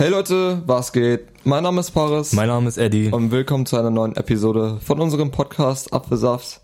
[0.00, 1.26] Hey Leute, was geht?
[1.44, 2.32] Mein Name ist Paris.
[2.32, 3.10] Mein Name ist Eddie.
[3.10, 6.62] Und willkommen zu einer neuen Episode von unserem Podcast Apfelsaft.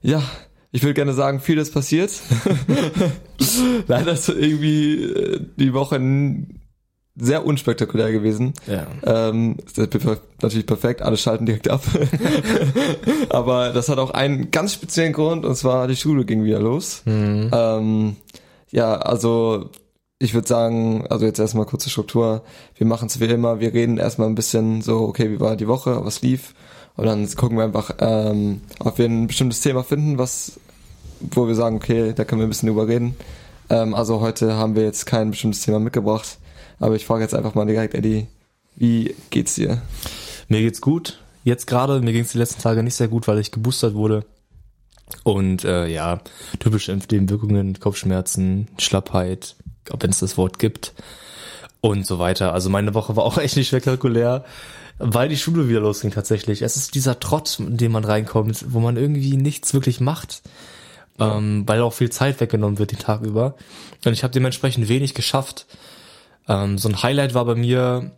[0.00, 0.22] Ja,
[0.72, 2.10] ich will gerne sagen, vieles passiert.
[3.88, 6.00] Leider ist irgendwie äh, die Woche
[7.14, 8.54] sehr unspektakulär gewesen.
[8.66, 8.86] Ja.
[9.04, 11.82] Ähm, ist natürlich perfekt, alle schalten direkt ab.
[13.28, 17.02] Aber das hat auch einen ganz speziellen Grund, und zwar die Schule ging wieder los.
[17.04, 17.50] Mhm.
[17.52, 18.16] Ähm,
[18.70, 19.68] ja, also
[20.18, 22.42] ich würde sagen, also jetzt erstmal kurze Struktur.
[22.74, 25.68] Wir machen es wie immer, wir reden erstmal ein bisschen so, okay, wie war die
[25.68, 26.54] Woche, was lief.
[26.96, 30.58] Und dann gucken wir einfach, ähm, ob wir ein bestimmtes Thema finden, was,
[31.20, 33.14] wo wir sagen, okay, da können wir ein bisschen drüber reden.
[33.70, 36.38] Ähm, also heute haben wir jetzt kein bestimmtes Thema mitgebracht.
[36.80, 38.26] Aber ich frage jetzt einfach mal direkt, Eddie,
[38.74, 39.82] wie geht's dir?
[40.48, 41.20] Mir geht's gut.
[41.44, 44.24] Jetzt gerade, mir ging's die letzten Tage nicht sehr gut, weil ich geboostert wurde.
[45.22, 46.20] Und äh, ja,
[46.58, 49.56] typische Impfnebenwirkungen, Kopfschmerzen, Schlappheit,
[49.98, 50.94] wenn es das Wort gibt
[51.80, 52.52] und so weiter.
[52.52, 54.44] Also meine Woche war auch echt nicht spektakulär,
[54.98, 56.62] weil die Schule wieder losging tatsächlich.
[56.62, 60.42] Es ist dieser Trott, in den man reinkommt, wo man irgendwie nichts wirklich macht,
[61.20, 63.54] ähm, weil auch viel Zeit weggenommen wird den Tag über.
[64.04, 65.66] Und ich habe dementsprechend wenig geschafft.
[66.48, 68.12] Ähm, so ein Highlight war bei mir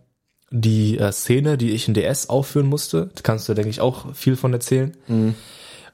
[0.51, 3.11] die äh, Szene, die ich in DS aufführen musste.
[3.15, 4.97] Da kannst du, denke ich, auch viel von erzählen.
[5.07, 5.35] Mhm.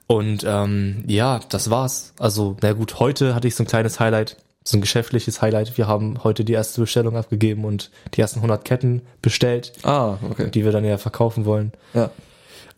[0.06, 2.14] Und ähm, ja, das war's.
[2.18, 4.36] Also, na gut, heute hatte ich so ein kleines Highlight
[4.68, 5.76] so ein geschäftliches Highlight.
[5.78, 10.50] Wir haben heute die erste Bestellung abgegeben und die ersten 100 Ketten bestellt, Ah, okay.
[10.50, 11.72] die wir dann ja verkaufen wollen.
[11.94, 12.10] Ja.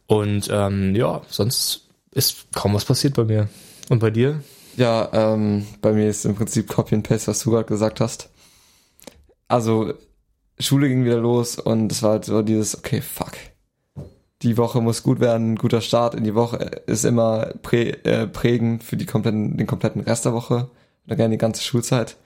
[0.06, 3.48] Und ähm, ja, sonst ist kaum was passiert bei mir.
[3.88, 4.42] Und bei dir?
[4.76, 8.28] Ja, ähm, bei mir ist im Prinzip Copy and Paste, was du gerade gesagt hast.
[9.48, 9.94] Also,
[10.58, 13.32] Schule ging wieder los und es war halt so dieses, okay, fuck.
[14.42, 18.84] Die Woche muss gut werden, guter Start in die Woche ist immer prä, äh, prägend
[18.84, 20.70] für die kompletten, den kompletten Rest der Woche
[21.08, 22.16] oder gerne die ganze Schulzeit.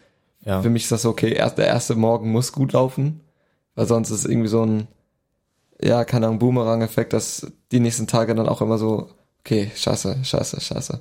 [0.44, 0.61] Ja.
[0.61, 3.20] Für mich ist das so, okay, erst, der erste Morgen muss gut laufen,
[3.76, 4.88] weil sonst ist irgendwie so ein,
[5.81, 9.09] ja, keine Ahnung, Boomerang-Effekt, dass die nächsten Tage dann auch immer so,
[9.41, 11.00] okay, scheiße, scheiße, scheiße.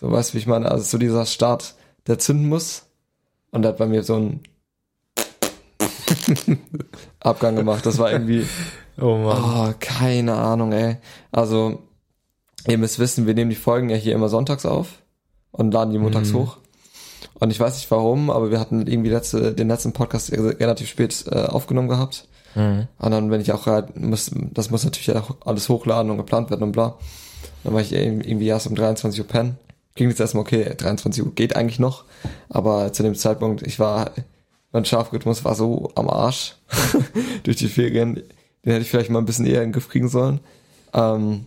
[0.00, 0.70] So, weißt du, wie ich meine?
[0.70, 1.74] Also so dieser Start,
[2.06, 2.86] der zünden muss
[3.50, 4.40] und der hat bei mir so ein
[7.20, 7.84] Abgang gemacht.
[7.86, 8.46] Das war irgendwie,
[9.00, 9.70] Oh Mann.
[9.70, 10.96] oh, keine Ahnung, ey.
[11.30, 11.82] Also,
[12.66, 15.02] ihr müsst wissen, wir nehmen die Folgen ja hier immer sonntags auf
[15.52, 16.36] und laden die montags Mhm.
[16.38, 16.56] hoch.
[17.38, 21.24] Und ich weiß nicht warum, aber wir hatten irgendwie letzte, den letzten Podcast relativ spät
[21.30, 22.26] äh, aufgenommen gehabt.
[22.54, 22.88] Mhm.
[22.98, 26.50] Und dann, wenn ich auch halt, muss, das muss natürlich auch alles hochladen und geplant
[26.50, 26.96] werden und bla.
[27.64, 29.58] Dann war ich irgendwie erst um 23 Uhr pennen.
[29.94, 32.04] Ging jetzt erstmal okay, 23 Uhr geht eigentlich noch.
[32.48, 34.12] Aber zu dem Zeitpunkt, ich war,
[34.72, 36.56] mein Schlafrhythmus war so am Arsch
[37.42, 38.14] durch die Ferien.
[38.64, 40.40] Den hätte ich vielleicht mal ein bisschen eher in den Griff kriegen sollen.
[40.92, 41.46] Ähm,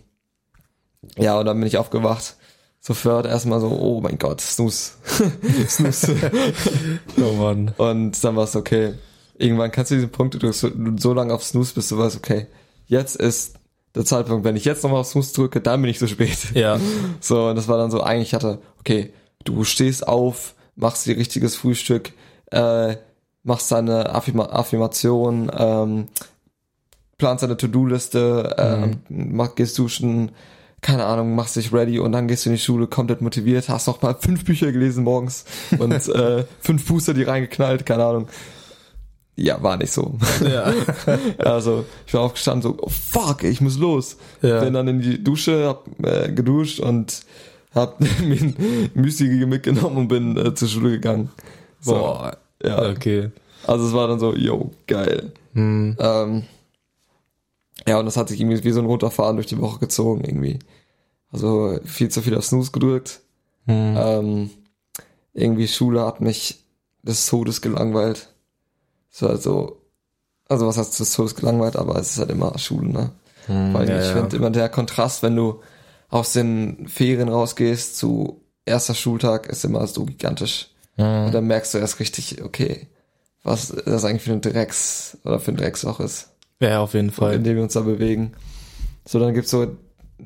[1.16, 2.36] ja, und dann bin ich aufgewacht.
[2.84, 4.94] Sofort erstmal so, oh mein Gott, Snooze.
[5.68, 6.16] Snooze.
[7.16, 7.72] Oh Mann.
[7.76, 8.94] Und dann war es okay.
[9.38, 12.16] Irgendwann kannst du diesen Punkt, du drückst so, so lange auf Snooze, bis du weißt,
[12.16, 12.48] okay,
[12.88, 13.54] jetzt ist
[13.94, 16.38] der Zeitpunkt, wenn ich jetzt nochmal auf Snooze drücke, dann bin ich so spät.
[16.54, 16.80] Ja.
[17.20, 19.12] So, und das war dann so, eigentlich hatte, okay,
[19.44, 22.12] du stehst auf, machst dir richtiges Frühstück,
[22.50, 22.96] äh,
[23.44, 26.08] machst deine Affirma Affirmation, ähm,
[27.16, 30.32] planst deine To-Do-Liste, ähm, mach, gehst duschen,
[30.82, 33.86] keine Ahnung, machst dich ready und dann gehst du in die Schule komplett motiviert, hast
[33.86, 35.44] noch mal fünf Bücher gelesen morgens
[35.78, 38.28] und äh, fünf Booster die reingeknallt, keine Ahnung.
[39.36, 40.18] Ja, war nicht so.
[40.44, 40.72] Ja.
[41.38, 44.18] Also ich war aufgestanden, so, oh, fuck, ich muss los.
[44.42, 44.60] Ja.
[44.60, 47.22] Bin dann in die Dusche, hab äh, geduscht und
[47.74, 51.30] hab mir ein Müsli mitgenommen und bin äh, zur Schule gegangen.
[51.80, 52.36] So, Boah.
[52.62, 52.90] Ja.
[52.90, 53.30] Okay.
[53.66, 55.32] Also es war dann so, yo, geil.
[55.54, 55.96] Hm.
[55.98, 56.42] Ähm,
[57.86, 60.58] ja, und das hat sich irgendwie wie so ein Runterfahren durch die Woche gezogen irgendwie.
[61.30, 63.20] Also viel zu viel auf Snooze gedrückt.
[63.66, 63.96] Hm.
[63.96, 64.50] Ähm,
[65.32, 66.64] irgendwie Schule hat mich
[67.02, 68.28] des Todes gelangweilt.
[69.10, 69.78] So, also
[70.48, 73.10] was heißt des Todes gelangweilt, aber es ist halt immer Schule, ne?
[73.46, 73.74] Hm.
[73.74, 74.12] Weil ja, ich ja.
[74.12, 75.60] finde immer der Kontrast, wenn du
[76.08, 80.68] aus den Ferien rausgehst zu erster Schultag, ist immer so gigantisch.
[80.96, 81.26] Hm.
[81.26, 82.86] Und dann merkst du erst richtig, okay,
[83.42, 87.12] was das eigentlich für ein Drecks oder für ein Drecksloch ist, Ja, auf jeden in
[87.12, 87.38] Fall.
[87.38, 88.32] dem wir uns da bewegen.
[89.04, 89.76] So, dann gibt's so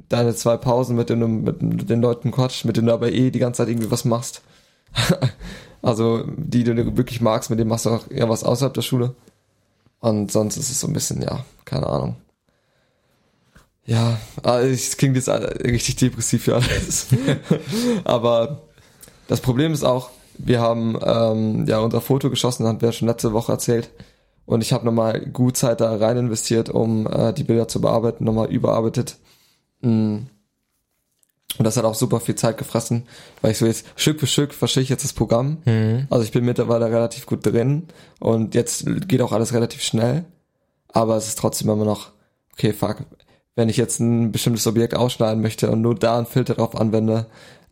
[0.09, 3.31] deine zwei Pausen, mit denen du mit den Leuten quatsch, mit denen du aber eh
[3.31, 4.43] die ganze Zeit irgendwie was machst.
[5.83, 9.15] also die, du wirklich magst, mit denen machst du auch eher was außerhalb der Schule.
[10.01, 12.17] Und sonst ist es so ein bisschen, ja, keine Ahnung.
[13.87, 17.07] Ja, also es klingt jetzt richtig depressiv für alles.
[18.05, 18.63] aber
[19.29, 23.33] das Problem ist auch, wir haben ähm, ja unser Foto geschossen, haben wir schon letzte
[23.33, 23.91] Woche erzählt.
[24.47, 28.25] Und ich habe nochmal gut Zeit da rein investiert, um äh, die Bilder zu bearbeiten,
[28.25, 29.17] nochmal überarbeitet.
[29.81, 30.19] Mm.
[31.59, 33.05] Und das hat auch super viel Zeit gefressen,
[33.41, 35.59] weil ich so jetzt Stück für Stück verstehe ich jetzt das Programm.
[35.65, 36.07] Mhm.
[36.11, 37.85] Also ich bin mittlerweile relativ gut drin
[38.21, 40.25] und jetzt geht auch alles relativ schnell.
[40.93, 42.11] aber es ist trotzdem immer noch,
[42.53, 42.99] okay, fuck,
[43.55, 47.27] wenn ich jetzt ein bestimmtes Objekt ausschneiden möchte und nur da einen Filter drauf anwende,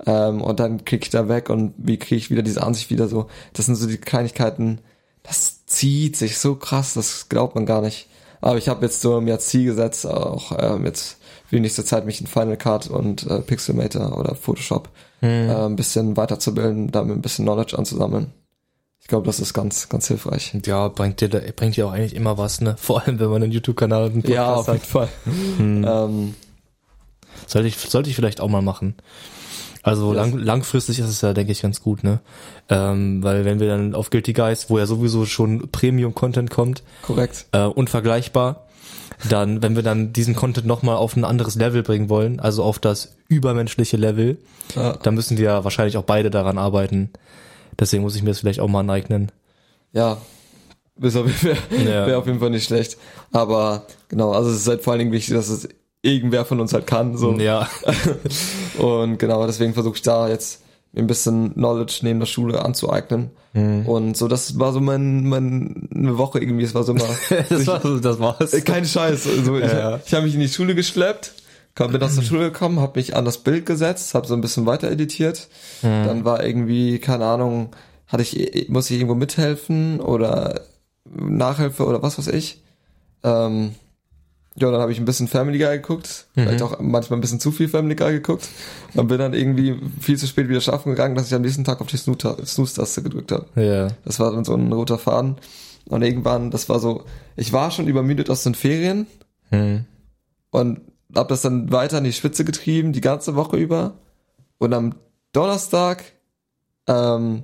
[0.07, 3.09] ähm, und dann krieg ich da weg und wie kriege ich wieder diese Ansicht wieder
[3.09, 4.81] so, das sind so die Kleinigkeiten,
[5.25, 8.07] das zieht sich so krass, das glaubt man gar nicht.
[8.41, 11.17] Aber ich habe jetzt so mir als Ziel gesetzt, auch ähm, jetzt
[11.49, 14.89] für die nächste Zeit mich in Final Cut und äh, Pixelmator oder Photoshop
[15.21, 15.49] Hm.
[15.49, 18.33] äh, ein bisschen weiterzubilden, damit ein bisschen Knowledge anzusammeln.
[19.01, 20.55] Ich glaube, das ist ganz, ganz hilfreich.
[20.67, 22.77] Ja, bringt dir, da- bringt dir auch eigentlich immer was, ne?
[22.81, 24.87] Vor allem, wenn man einen YouTube-Kanal und einen Podcast Ja, auf jeden hat.
[24.87, 25.09] Fall.
[25.57, 25.85] Hm.
[25.89, 26.35] Ähm,
[27.47, 28.95] Sollte ich, sollte ich vielleicht auch mal machen.
[29.85, 32.21] Also lang, langfristig ist es ja, denke ich, ganz gut, ne?
[32.71, 37.47] Ähm, weil wenn wir dann auf Guilty Guys, wo ja sowieso schon Premium-Content kommt, korrekt.
[37.53, 38.67] äh, unvergleichbar,
[39.29, 42.79] dann, wenn wir dann diesen Content nochmal auf ein anderes Level bringen wollen, also auf
[42.79, 44.39] das übermenschliche Level,
[44.75, 47.11] Ja, dann müssen wir wahrscheinlich auch beide daran arbeiten.
[47.79, 49.31] Deswegen muss ich mir das vielleicht auch mal aneignen.
[49.93, 50.17] ja.
[51.01, 52.07] Ist auf jeden Fall, Ja.
[52.07, 52.97] wäre auf jeden Fall nicht schlecht.
[53.33, 55.69] Aber genau, also es ist halt vor allen Dingen wichtig, dass es
[56.05, 57.17] irgendwer von uns halt kann.
[57.17, 57.33] So.
[57.35, 57.69] Ja.
[58.79, 60.63] Und genau, deswegen versuche ich da jetzt
[60.97, 63.31] ein bisschen Knowledge neben der Schule anzueignen.
[63.53, 63.87] Mhm.
[63.87, 67.05] Und so, das war so mein, mein eine Woche irgendwie, es war so immer.
[67.49, 68.53] das, war, das war's.
[68.53, 69.27] Äh, Kein Scheiß.
[69.27, 70.01] Also ich, Ja.
[70.05, 71.33] ich habe mich in die Schule geschleppt,
[71.75, 74.41] kam, bin aus der Schule gekommen, habe mich an das Bild gesetzt, habe so ein
[74.41, 75.49] bisschen weiter editiert.
[75.83, 77.71] Dann war irgendwie, keine Ahnung,
[78.07, 80.61] hatte ich, muss ich irgendwo mithelfen oder
[81.05, 82.63] Nachhilfe oder was weiß ich.
[83.25, 83.75] Ähm,
[84.57, 87.51] ja, dann habe ich ein bisschen Family Guy geguckt, vielleicht auch manchmal ein bisschen zu
[87.51, 88.49] viel Family Guy geguckt
[88.95, 91.81] und bin dann irgendwie viel zu spät wieder schlafen gegangen, dass ich am nächsten Tag
[91.81, 93.47] auf die Snooze- Snooze-Taste gedrückt habe.
[93.61, 93.89] Ja.
[94.05, 95.37] Das war dann so ein roter Faden.
[95.87, 97.05] Und irgendwann, das war so,
[97.37, 99.07] ich war schon übermüdet aus den Ferien
[99.51, 99.85] Hm.
[100.51, 100.81] und
[101.15, 103.95] hab das dann weiter in die Spitze getrieben, die ganze Woche über.
[104.59, 104.95] Und am
[105.33, 106.03] Donnerstag,
[106.89, 107.43] ähm,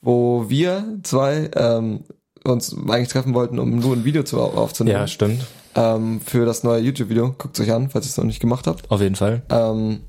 [0.00, 2.04] wo wir zwei ähm,
[2.44, 5.44] uns eigentlich treffen wollten, um nur ein Video zu, aufzunehmen, Ja, stimmt.
[5.76, 8.90] Ähm, für das neue YouTube-Video, guckt euch an, falls ihr es noch nicht gemacht habt.
[8.90, 9.42] Auf jeden Fall.
[9.50, 10.00] Ähm,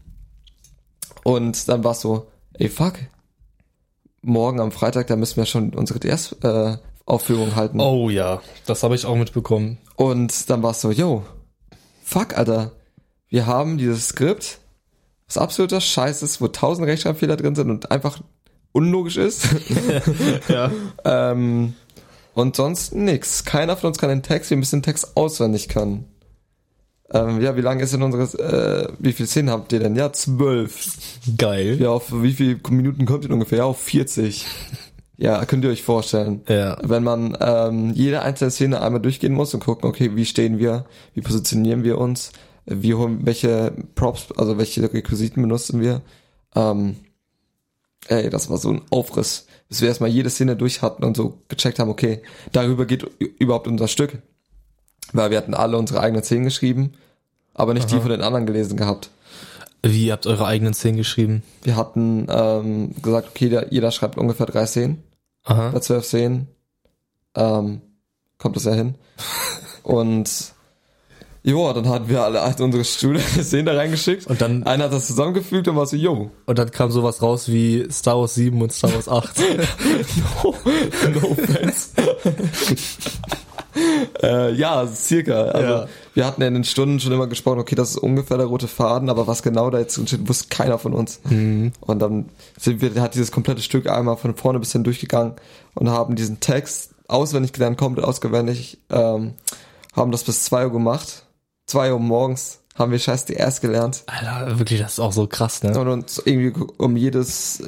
[1.23, 2.93] und dann war es so, ey fuck,
[4.21, 7.79] morgen am Freitag, da müssen wir schon unsere DS-Aufführung halten.
[7.79, 9.77] Oh ja, das habe ich auch mitbekommen.
[9.95, 11.23] Und dann war es so, yo,
[12.03, 12.71] fuck, Alter,
[13.29, 14.59] wir haben dieses Skript,
[15.27, 18.21] was absoluter Scheiß ist, wo tausend Rechtschreibfehler drin sind und einfach
[18.71, 19.47] unlogisch ist.
[20.47, 20.71] Ja.
[21.03, 21.73] ähm,
[22.37, 23.45] und sonst nix.
[23.45, 26.05] Keiner von uns kann den Text, wir müssen den Text auswendig können.
[27.11, 29.95] Ähm, ja, wie lange ist denn unsere, äh, wie viele Szenen habt ihr denn?
[29.95, 30.87] Ja, zwölf.
[31.35, 31.81] Geil.
[31.81, 33.59] Ja, auf wie viele Minuten kommt ihr ungefähr?
[33.59, 34.45] Ja, auf 40.
[35.19, 36.41] Ja, könnt ihr euch vorstellen.
[36.47, 36.77] Ja.
[36.83, 40.85] Wenn man ähm, jede einzelne Szene einmal durchgehen muss und gucken, okay, wie stehen wir,
[41.15, 42.31] wie positionieren wir uns,
[42.67, 46.03] wie holen, welche Props, also welche Requisiten benutzen wir.
[46.55, 46.97] Ähm,
[48.07, 51.41] ey, das war so ein Aufriss, bis wir erstmal jede Szene durch hatten und so
[51.47, 52.21] gecheckt haben, okay,
[52.51, 53.03] darüber geht
[53.39, 54.17] überhaupt unser Stück.
[55.13, 56.93] Weil wir hatten alle unsere eigenen Szenen geschrieben,
[57.53, 58.01] aber nicht die Aha.
[58.01, 59.09] von den anderen gelesen gehabt.
[59.81, 61.43] Wie ihr habt eure eigenen Szenen geschrieben?
[61.63, 65.03] Wir hatten ähm, gesagt, okay, der, jeder schreibt ungefähr drei Szenen.
[65.43, 65.69] Aha.
[65.69, 66.47] bei zwölf Szenen
[67.35, 67.81] ähm,
[68.37, 68.95] kommt das ja hin.
[69.83, 70.53] Und
[71.47, 74.27] jo, dann hatten wir alle halt unsere Schüler Szenen da reingeschickt.
[74.27, 77.47] Und dann, Einer hat das zusammengefügt und war so, yo, und dann kam sowas raus
[77.47, 79.39] wie Star Wars 7 und Star Wars 8.
[80.43, 80.55] no,
[81.13, 81.89] no offense.
[84.21, 85.43] äh, ja, circa.
[85.45, 85.87] Also, Ja.
[86.13, 88.67] Wir hatten ja in den Stunden schon immer gesprochen, okay, das ist ungefähr der rote
[88.67, 91.21] Faden, aber was genau da jetzt drin steht, wusste keiner von uns.
[91.29, 91.73] Mhm.
[91.79, 92.29] Und dann
[92.59, 95.33] sind wir, hat dieses komplette Stück einmal von vorne bis hin durchgegangen
[95.75, 99.33] und haben diesen Text auswendig gelernt, komplett auswendig, ähm,
[99.95, 101.26] haben das bis zwei Uhr gemacht.
[101.67, 105.63] Zwei Uhr morgens haben wir scheiß DS gelernt Alter, wirklich, das ist auch so krass,
[105.63, 105.77] ne?
[105.77, 107.61] und uns irgendwie um jedes,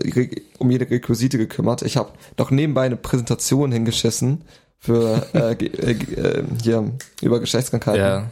[0.57, 1.81] um jede Requisite gekümmert.
[1.81, 4.43] Ich habe noch nebenbei eine Präsentation hingeschissen
[4.77, 8.01] für äh, äh, äh, hier über Geschlechtskrankheiten.
[8.01, 8.31] Ja.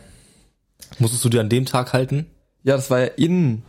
[1.00, 2.28] Musstest du dir an dem Tag halten?
[2.64, 3.64] Ja, das war ja in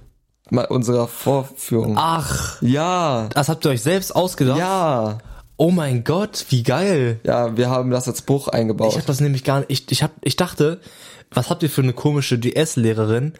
[0.69, 1.97] unserer Vorführung.
[1.99, 4.59] Ach, Ja, das habt ihr euch selbst ausgedacht?
[4.59, 5.19] ja,
[5.61, 7.19] Oh mein Gott, wie geil.
[7.25, 8.91] ja, wir haben das als Bruch eingebaut.
[8.91, 9.71] Ich habe das nämlich gar nicht.
[9.71, 10.81] Ich, ich, hab, ich dachte,
[11.31, 13.33] was habt ihr für eine komische DS-Lehrerin,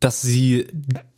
[0.00, 0.66] dass sie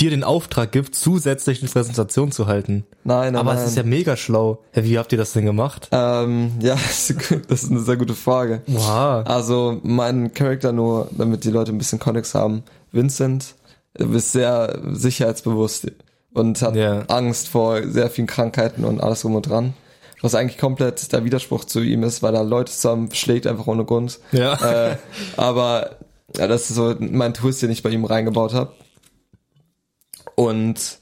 [0.00, 2.84] dir den Auftrag gibt, zusätzlich eine Präsentation zu halten?
[3.04, 3.62] nein, nein, Aber nein.
[3.64, 4.62] es ist ja mega schlau.
[4.75, 5.88] Wie habt ihr das denn gemacht?
[5.92, 8.62] ähm, ja, das ist eine sehr gute Frage.
[8.66, 9.26] Wow.
[9.26, 12.62] Also mein Charakter nur, damit die Leute ein bisschen Kontext haben.
[12.92, 13.54] Vincent
[13.94, 15.90] ist sehr sicherheitsbewusst
[16.34, 17.00] und hat Ja.
[17.08, 19.72] Angst vor sehr vielen Krankheiten und alles drum und dran.
[20.26, 23.85] Was eigentlich komplett der Widerspruch zu ihm ist, weil er Leute zusammen schlägt einfach ohne
[23.85, 24.18] Grund.
[24.33, 24.54] Ja.
[24.90, 24.97] Äh,
[25.37, 25.99] aber
[26.37, 28.73] ja, das ist so mein Twist, den ich bei ihm reingebaut habe.
[30.35, 30.99] Und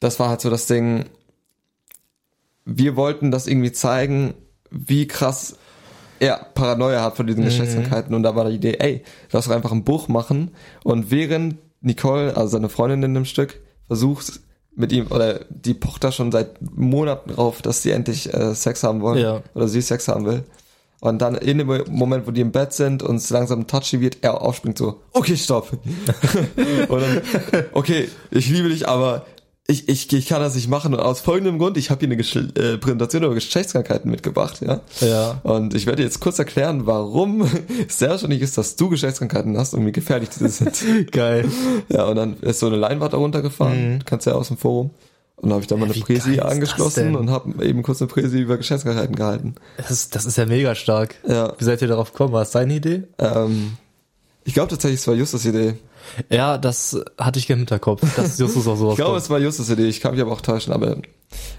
[0.00, 1.06] das war halt so das Ding.
[2.66, 4.34] Wir wollten das irgendwie zeigen,
[4.70, 5.56] wie krass
[6.20, 7.46] er Paranoia hat von diesen Mhm.
[7.46, 9.02] Geschlechtskrankheiten und da war die Idee, ey,
[9.32, 10.50] lass doch einfach ein Buch machen
[10.84, 14.40] und während Nicole, also seine Freundin in dem Stück, versucht
[14.76, 18.82] mit ihm, oder die pocht da schon seit Monaten drauf, dass sie endlich äh, Sex
[18.82, 19.42] haben wollen Ja.
[19.54, 20.44] oder sie Sex haben will.
[21.00, 24.18] Und dann in dem Moment, wo die im Bett sind und es langsam touchy wird,
[24.22, 25.72] er aufspringt so, okay, stopp.
[26.88, 27.22] und dann,
[27.72, 29.26] okay, ich liebe dich, aber
[29.68, 30.94] ich, ich, ich kann das nicht machen.
[30.94, 34.80] Und aus folgendem Grund, ich habe hier eine Geschl äh, Präsentation über Geschlechtskrankheiten mitgebracht, ja.
[35.00, 35.40] Ja.
[35.42, 37.42] Und ich werde jetzt kurz erklären, warum
[37.88, 41.10] es sehr wahrscheinlich ist, dass du Geschlechtskrankheiten hast und wie gefährlich diese sind.
[41.12, 41.48] Geil.
[41.88, 44.90] ja, und dann ist so eine Leinwand da runtergefahren, kannst ja aus dem Forum.
[45.36, 48.08] Und dann habe ich da mal eine wie Präsi angeschlossen und habe eben kurz eine
[48.08, 49.54] Präsi über Geschlechtskrankheiten gehalten.
[49.76, 51.16] Das ist, das ist ja mega stark.
[51.28, 51.52] Ja.
[51.58, 52.32] Wie seid ihr darauf gekommen?
[52.32, 53.02] War es deine Idee?
[53.18, 53.76] Ähm,
[54.46, 55.74] ich glaube tatsächlich, es war Justus Idee.
[56.30, 59.68] Ja, das hatte ich im Hinterkopf, dass Justus auch sowas Ich glaube, es war Justus
[59.68, 59.88] Idee.
[59.88, 60.98] Ich kann mich aber auch täuschen, aber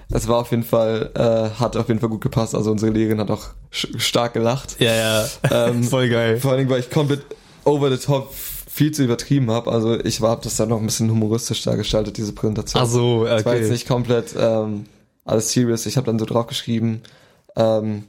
[0.09, 2.55] es war auf jeden Fall, äh, hat auf jeden Fall gut gepasst.
[2.55, 4.77] Also unsere Lehrerin hat auch stark gelacht.
[4.79, 5.25] Ja, ja.
[5.51, 6.39] Ähm, Voll geil.
[6.39, 7.23] Vor allen Dingen, weil ich komplett
[7.65, 9.69] over the top viel zu übertrieben habe.
[9.69, 12.81] Also ich war hab das dann noch ein bisschen humoristisch dargestaltet, diese Präsentation.
[12.81, 13.71] Ach so, Es war jetzt okay.
[13.73, 14.85] nicht komplett ähm,
[15.25, 15.85] alles serious.
[15.85, 17.01] Ich habe dann so drauf geschrieben,
[17.57, 18.03] ähm,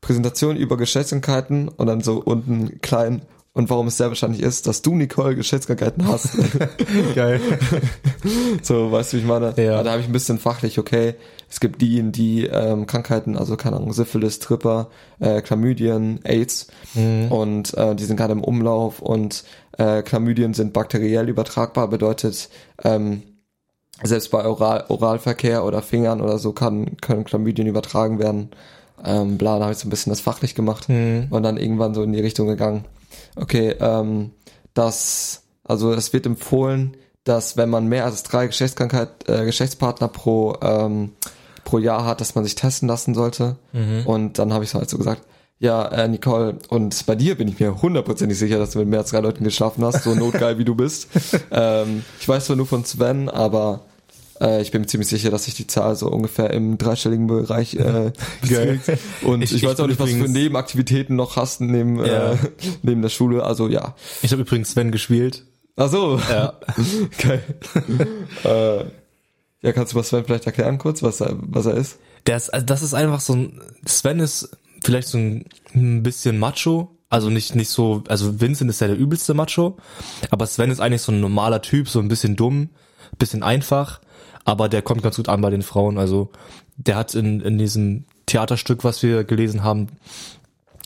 [0.00, 3.22] Präsentation über Geschlechtskrankheiten und dann so unten klein
[3.54, 6.30] und warum es sehr wahrscheinlich ist, dass du, Nicole, Geschlechtskrankheiten hast.
[7.14, 7.40] Geil.
[8.62, 9.54] so, weißt du, wie ich meine?
[9.56, 9.82] Ja.
[9.82, 11.14] Da habe ich ein bisschen fachlich, okay,
[11.48, 14.88] es gibt die, die ähm, Krankheiten, also keine Ahnung, Syphilis, Tripper,
[15.20, 17.30] äh, Chlamydien, AIDS Mhm.
[17.32, 19.44] und äh, die sind gerade im Umlauf und
[19.78, 22.48] äh, Chlamydien sind bakteriell übertragbar, bedeutet
[22.82, 23.22] ähm,
[24.02, 28.50] selbst bei Oral, Oralverkehr oder Fingern oder so kann, können Chlamydien übertragen werden.
[29.04, 31.28] Ähm, bla, da habe ich so ein bisschen das fachlich gemacht Mhm.
[31.30, 32.84] und dann irgendwann so in die Richtung gegangen.
[33.36, 34.32] Okay, ähm,
[34.74, 40.56] das, also es wird empfohlen, dass wenn man mehr als drei Geschlechtskrankheit, äh, Geschlechtspartner pro
[40.60, 41.12] ähm,
[41.64, 43.56] pro Jahr hat, dass man sich testen lassen sollte.
[43.72, 44.02] Mhm.
[44.06, 45.22] Und dann habe ich so halt so gesagt,
[45.58, 49.00] ja, äh, Nicole, und bei dir bin ich mir hundertprozentig sicher, dass du mit mehr
[49.00, 51.08] als drei Leuten geschlafen hast, so notgeil wie du bist.
[51.50, 53.82] ähm, ich weiß zwar nur von Sven, aber
[54.40, 57.74] äh, ich bin mir ziemlich sicher, dass sich die Zahl so ungefähr im dreistelligen Bereich
[57.74, 58.12] äh,
[58.48, 58.80] Geil.
[59.22, 62.32] Und ich, Ich- weiß auch nicht, was du für übrigens- Nebenaktivitäten noch hast neben, Ja.
[62.32, 62.36] äh,
[62.82, 63.42] neben der Schule.
[63.44, 63.94] Also ja.
[64.22, 65.44] Ich habe übrigens Sven gespielt.
[65.76, 66.20] Ach so.
[66.30, 66.54] Ja.
[67.18, 67.42] Geil.
[68.44, 68.84] äh,
[69.62, 71.98] ja, kannst du mal Sven vielleicht erklären kurz, was er, was er ist?
[72.26, 74.50] Der ist, also das ist einfach so ein, Sven ist
[74.82, 76.90] vielleicht so ein, ein bisschen Macho.
[77.10, 79.76] Also nicht, nicht so, also Vincent ist ja der übelste Macho.
[80.30, 82.70] Aber Sven ist eigentlich so ein normaler Typ, so ein bisschen dumm,
[83.18, 84.00] bisschen einfach.
[84.44, 85.98] Aber der kommt ganz gut an bei den Frauen.
[85.98, 86.30] Also
[86.76, 89.88] der hat in, in diesem Theaterstück, was wir gelesen haben,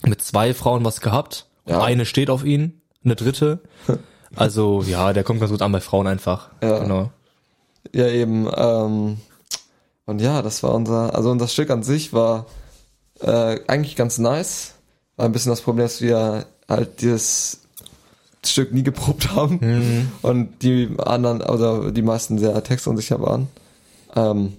[0.07, 1.47] mit zwei Frauen was gehabt.
[1.67, 1.83] Ja.
[1.83, 3.61] eine steht auf ihn, eine dritte.
[4.37, 6.51] Also ja, der kommt ganz gut an bei Frauen einfach.
[6.63, 6.81] Ja.
[6.81, 7.11] Genau.
[7.95, 8.47] Ja, eben.
[8.55, 9.17] Ähm,
[10.05, 12.45] und ja, das war unser, also unser Stück an sich war
[13.21, 14.75] äh, eigentlich ganz nice.
[15.17, 17.63] War ein bisschen das Problem, dass wir halt dieses
[18.51, 20.13] Stück nie geprobt haben Mhm.
[20.23, 23.49] und die anderen, oder die meisten sehr textunsicher waren.
[24.17, 24.55] Ähm,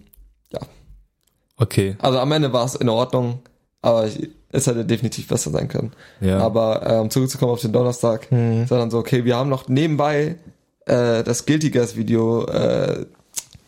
[1.61, 1.97] Okay.
[1.99, 3.39] also am Ende war es in Ordnung,
[3.81, 5.91] aber ich, es hätte definitiv besser sein können.
[6.21, 6.39] Ja.
[6.39, 8.65] Aber ähm, zurückzukommen auf den Donnerstag, Mhm.
[8.65, 10.37] sondern so, okay, wir haben noch nebenbei
[10.85, 13.05] äh, das Guilty Gas Video äh,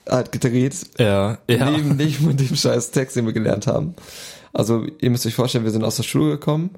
[0.09, 1.37] halt gedreht, ja.
[1.49, 1.69] Ja.
[1.69, 3.93] neben, neben dem scheiß Text, den wir gelernt haben.
[4.53, 6.71] Also ihr müsst euch vorstellen, wir sind aus der Schule gekommen,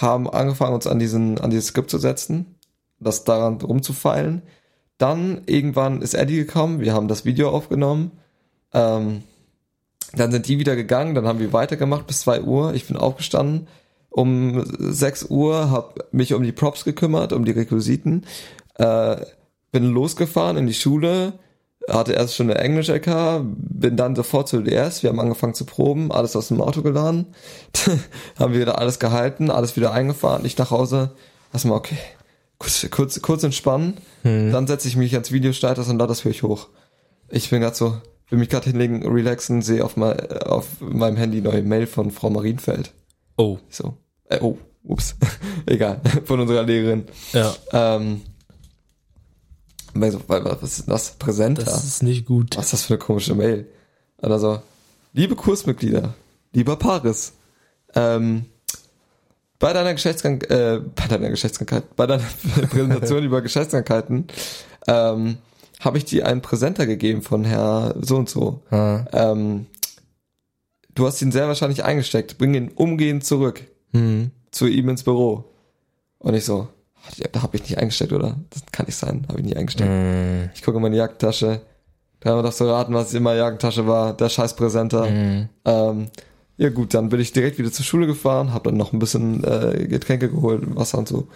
[0.00, 2.56] haben angefangen, uns an diesen, an dieses Skript zu setzen,
[3.00, 4.42] das daran rumzufeilen.
[4.98, 8.12] Dann irgendwann ist Eddie gekommen, wir haben das Video aufgenommen.
[8.72, 9.22] Ähm,
[10.14, 12.74] dann sind die wieder gegangen, dann haben wir weitergemacht bis 2 Uhr.
[12.74, 13.68] Ich bin aufgestanden
[14.14, 18.24] um 6 Uhr, habe mich um die Props gekümmert, um die Requisiten.
[18.76, 19.16] Äh,
[19.72, 21.32] bin losgefahren in die Schule,
[21.88, 26.12] hatte erst schon eine Englisch-LK, bin dann sofort zur DS, wir haben angefangen zu proben,
[26.12, 27.26] alles aus dem Auto geladen,
[28.38, 31.12] haben wir wieder alles gehalten, alles wieder eingefahren, ich nach Hause,
[31.52, 31.98] erstmal okay,
[32.58, 36.42] kurz, kurz, kurz entspannen, dann setze ich mich ans Videostatus und lade das für euch
[36.42, 36.68] hoch.
[37.28, 37.98] Ich bin gerade so,
[38.30, 42.30] will mich gerade hinlegen, relaxen, sehe auf, mein, auf meinem Handy neue Mail von Frau
[42.30, 42.92] Marienfeld.
[43.36, 43.58] Oh.
[43.68, 43.98] So,
[44.28, 45.16] äh, oh, ups,
[45.66, 47.04] egal, von unserer Lehrerin.
[47.32, 47.54] Ja.
[47.72, 48.22] Ähm,
[49.94, 51.12] weil so, was ist das?
[51.12, 51.64] Präsenter?
[51.64, 52.56] Das ist nicht gut.
[52.56, 53.66] Was ist das für eine komische Mail?
[54.18, 54.60] Und also,
[55.12, 56.14] liebe Kursmitglieder,
[56.52, 57.32] lieber Paris,
[57.94, 58.46] ähm,
[59.58, 62.24] bei deiner Geschlechtskrankheit, äh, bei deiner Geschlechtskrankheit, bei deiner
[62.70, 64.26] Präsentation über Geschlechtskrankheiten,
[64.88, 65.38] ähm,
[65.80, 68.60] habe ich dir einen Präsenter gegeben von Herr so und so.
[68.70, 69.04] Ah.
[69.12, 69.66] Ähm,
[70.94, 72.38] du hast ihn sehr wahrscheinlich eingesteckt.
[72.38, 74.30] Bring ihn umgehend zurück Hm.
[74.50, 75.44] zu ihm ins Büro.
[76.18, 76.68] Und ich so,
[77.32, 78.36] da habe ich nicht eingesteckt, oder?
[78.50, 79.88] Das kann nicht sein, habe ich nicht eingesteckt.
[79.88, 80.50] Hm.
[80.54, 81.60] Ich gucke in meine Jackentasche.
[82.20, 84.16] Da haben wir doch so raten, was in meiner Jackentasche war.
[84.16, 85.06] Der scheiß Präsenter.
[85.08, 85.48] Hm.
[85.64, 86.08] Ähm,
[86.56, 89.42] Ja gut, dann bin ich direkt wieder zur Schule gefahren, habe dann noch ein bisschen
[89.44, 91.26] äh, Getränke geholt, Wasser und so.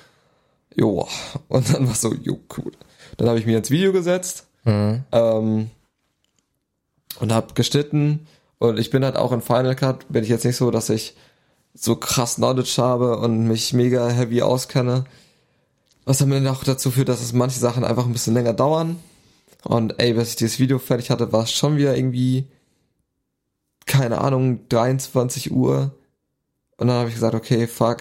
[0.77, 1.09] Jo,
[1.49, 2.71] und dann war so, jo, cool.
[3.17, 5.03] Dann habe ich mir ins Video gesetzt Mhm.
[5.13, 5.71] ähm,
[7.21, 8.27] und habe geschnitten
[8.59, 11.17] und ich bin halt auch in Final Cut, bin ich jetzt nicht so, dass ich
[11.75, 15.05] so krass Knowledge habe und mich mega heavy auskenne.
[16.09, 18.97] Was dann auch dazu führt, dass es manche Sachen einfach ein bisschen länger dauern.
[19.65, 22.47] Und ey, bis ich dieses Video fertig hatte, war es schon wieder irgendwie,
[23.85, 25.93] keine Ahnung, 23 Uhr.
[26.79, 27.99] Und dann habe ich gesagt, okay, fuck.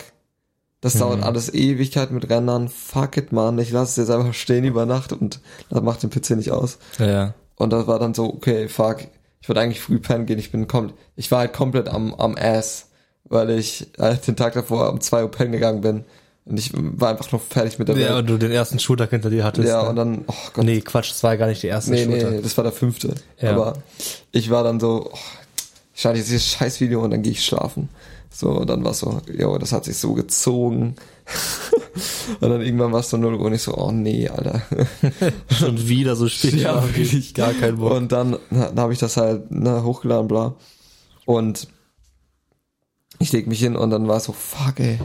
[0.79, 0.99] Das Mhm.
[0.99, 2.69] dauert alles Ewigkeit mit Rendern.
[2.69, 3.59] Fuck it, man.
[3.59, 6.77] Ich lasse es jetzt einfach stehen über Nacht und das macht den PC nicht aus.
[6.99, 7.33] Ja.
[7.55, 8.99] Und das war dann so, okay, fuck.
[9.41, 10.39] Ich wollte eigentlich früh pennen gehen.
[10.39, 12.87] Ich bin komplett, ich war halt komplett am, am Ass,
[13.25, 16.05] weil ich halt den Tag davor um 2 Uhr pennen gegangen bin.
[16.47, 18.17] Und ich war einfach noch fertig mit der Ja, Welt.
[18.19, 19.67] und du den ersten Schultag hinter dir hattest.
[19.67, 19.89] Ja, ne?
[19.89, 20.63] und dann, oh Gott.
[20.65, 22.31] Nee, Quatsch, das war ja gar nicht der erste Nee, Schultag.
[22.31, 23.15] nee, das war der fünfte.
[23.39, 23.51] Ja.
[23.51, 23.73] Aber
[24.31, 25.17] ich war dann so, oh,
[25.93, 27.89] ich schaue dieses scheiß Video und dann gehe ich schlafen.
[28.29, 30.95] So, und dann war es so, jo, das hat sich so gezogen.
[32.39, 34.61] und dann irgendwann war es so 0 Uhr und ich so, oh nee, Alter.
[35.51, 36.53] Schon wieder so spät.
[36.53, 37.33] Ja, wirklich.
[37.33, 37.93] Gar kein Bock.
[37.93, 40.55] Und dann, dann habe ich das halt ne, hochgeladen, bla.
[41.25, 41.67] Und
[43.19, 44.99] ich leg mich hin und dann war es so, fuck ey.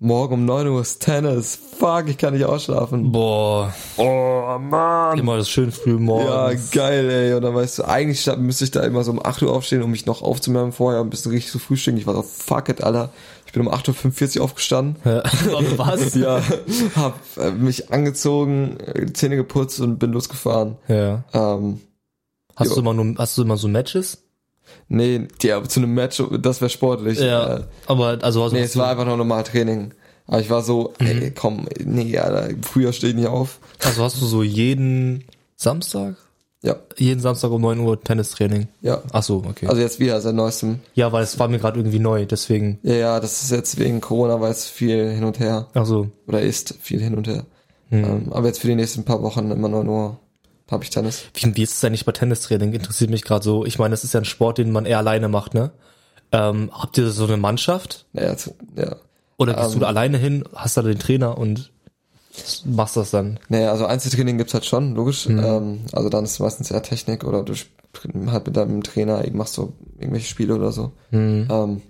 [0.00, 1.56] Morgen um 9 Uhr ist Tennis.
[1.78, 3.12] Fuck, ich kann nicht ausschlafen.
[3.12, 5.18] Boah, Oh, Mann.
[5.18, 6.70] immer das schön früh Ja, morgens.
[6.72, 7.32] geil, ey.
[7.34, 9.90] Und dann weißt du, eigentlich müsste ich da immer so um 8 Uhr aufstehen, um
[9.92, 11.96] mich noch aufzuwärmen vorher, ein bisschen richtig zu frühstücken.
[11.98, 13.10] Ich war so, fuck it, Alter.
[13.46, 14.96] Ich bin um 8.45 Uhr aufgestanden.
[15.04, 15.22] Ja.
[15.76, 16.14] Was?
[16.16, 16.42] Ja,
[16.96, 20.76] hab äh, mich angezogen, äh, Zähne geputzt und bin losgefahren.
[20.88, 21.22] ja.
[21.32, 21.80] Ähm,
[22.56, 22.74] Hast Jo.
[22.74, 24.23] du immer nur, hast du immer so Matches?
[24.88, 27.20] Nee, ja, zu einem Match, das wäre sportlich.
[27.20, 29.92] Äh, Aber, also, also nee, hast es war einfach nur normal Training.
[30.26, 33.58] Aber ich war so, ey, komm, nee, Alter, früher stehe ich nicht auf.
[33.84, 35.24] also hast du so jeden
[35.56, 36.16] Samstag?
[36.62, 38.68] Ja, Jeden Samstag um 9 Uhr Tennistraining?
[38.80, 39.02] ja.
[39.12, 39.66] Ach so, okay.
[39.66, 40.80] Also jetzt wieder seit neuestem.
[40.94, 42.78] ja, weil es war mir gerade irgendwie neu, deswegen.
[42.82, 45.66] Ja, ja, das ist jetzt wegen Corona, weil es viel hin und her.
[45.74, 46.08] Ach so.
[46.26, 47.44] Oder ist viel hin und her.
[47.90, 48.04] Hm.
[48.04, 50.16] Ähm, aber jetzt für die nächsten paar Wochen immer nur, nur
[50.70, 51.24] habe ich Tennis.
[51.34, 52.72] Wie, wie ist es eigentlich bei Tennistraining?
[52.72, 53.64] Interessiert mich gerade so.
[53.64, 55.72] Ich meine, das ist ja ein Sport, den man eher alleine macht, ne?
[56.32, 58.06] Ähm, habt ihr so eine Mannschaft?
[58.12, 58.34] Ja,
[58.76, 58.96] ja.
[59.36, 59.74] Oder gehst Ähm.
[59.74, 61.70] du da alleine hin, hast da den Trainer und
[62.64, 63.38] machst das dann?
[63.48, 65.28] Naja, also Einzeltraining gibt's halt schon, logisch.
[65.28, 65.38] Mhm.
[65.38, 67.54] Ähm, also dann ist es meistens eher Technik oder du
[68.26, 70.92] halt mit deinem Trainer eben machst du irgendwelche Spiele oder so.
[71.10, 71.48] Mhm.
[71.50, 71.82] Ähm,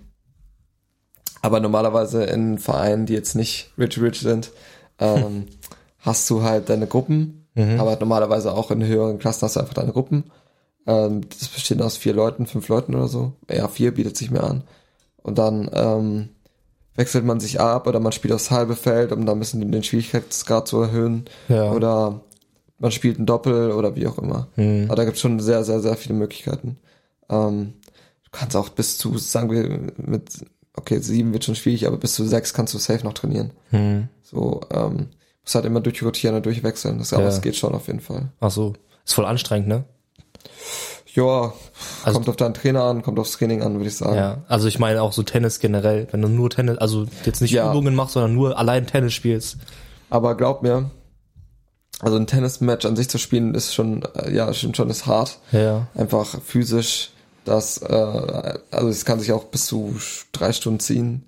[1.41, 4.51] aber normalerweise in Vereinen, die jetzt nicht rich rich sind,
[4.99, 5.45] ähm,
[5.99, 7.79] hast du halt deine Gruppen, Mhm.
[7.79, 10.25] aber normalerweise auch in höheren Klassen hast du einfach deine Gruppen.
[10.85, 13.33] Ähm, das besteht aus vier Leuten, fünf Leuten oder so.
[13.49, 14.63] Ja, vier bietet sich mehr an.
[15.23, 16.29] Und dann ähm,
[16.95, 19.83] wechselt man sich ab oder man spielt aufs halbe Feld, um da ein bisschen den
[19.83, 21.25] Schwierigkeitsgrad zu erhöhen.
[21.47, 21.71] Ja.
[21.71, 22.21] Oder
[22.77, 24.47] man spielt ein Doppel oder wie auch immer.
[24.55, 24.85] Mhm.
[24.87, 26.77] Aber da gibt es schon sehr, sehr, sehr viele Möglichkeiten.
[27.29, 27.73] Ähm,
[28.23, 32.15] du kannst auch bis zu, sagen wir, mit, okay, sieben wird schon schwierig, aber bis
[32.15, 33.51] zu sechs kannst du safe noch trainieren.
[33.71, 34.09] Mhm.
[34.21, 35.07] So, ähm,
[35.45, 36.97] musst halt immer durchrotieren und durchwechseln.
[36.99, 37.29] Das, aber Ja.
[37.29, 38.29] das geht schon auf jeden Fall.
[38.39, 38.73] Ach so.
[39.05, 39.83] Ist voll anstrengend, ne?
[41.13, 41.53] Ja,
[42.03, 44.15] Also- kommt auf deinen Trainer an, kommt aufs Training an, würde ich sagen.
[44.17, 44.43] Ja.
[44.47, 46.07] Also ich meine auch so Tennis generell.
[46.11, 47.71] Wenn du nur Tennis, also jetzt nicht Ja.
[47.71, 49.57] Übungen machst, sondern nur allein Tennis spielst.
[50.09, 50.89] Aber glaub mir,
[52.01, 55.39] also ein Tennismatch an sich zu spielen ist schon, äh, ja, schon, schon ist hart.
[55.53, 55.87] Ja.
[55.95, 57.11] Einfach physisch,
[57.45, 59.95] das, äh, also es kann sich auch bis zu
[60.33, 61.23] drei Stunden ziehen.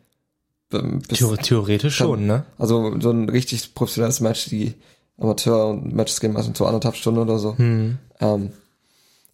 [0.74, 2.46] Ähm, Theor theoretisch schon, ne?
[2.58, 4.74] also so ein richtig professionelles Match, die
[5.18, 7.58] Amateur und Matches gehen meistens so anderthalb Stunden oder so.
[7.58, 7.98] Hm.
[8.20, 8.52] Ähm,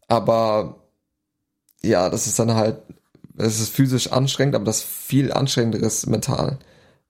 [0.07, 0.75] aber
[1.81, 2.77] ja, das ist dann halt,
[3.37, 6.59] es ist physisch anstrengend, aber das viel anstrengendere ist mental.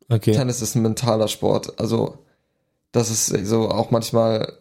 [0.09, 0.31] Okay.
[0.31, 1.79] Tennis ist ein mentaler Sport.
[1.79, 2.17] Also,
[2.91, 4.53] das ist so auch manchmal,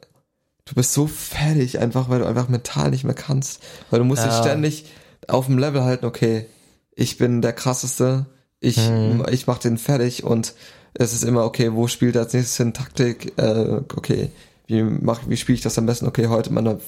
[0.65, 3.63] du bist so fertig einfach, weil du einfach mental nicht mehr kannst.
[3.91, 4.43] Weil du musst dich Ja.
[4.43, 4.87] ständig
[5.29, 6.47] auf dem Level halten, okay,
[6.95, 8.27] ich bin der krasseste,
[8.63, 9.25] ich, Mhm.
[9.31, 10.55] ich mach den fertig und
[10.95, 14.31] es ist immer, okay, wo spielt er als nächstes hin Taktik, äh, okay,
[14.67, 16.07] wie mach, wie spiele ich das am besten?
[16.07, 16.81] Okay, heute meine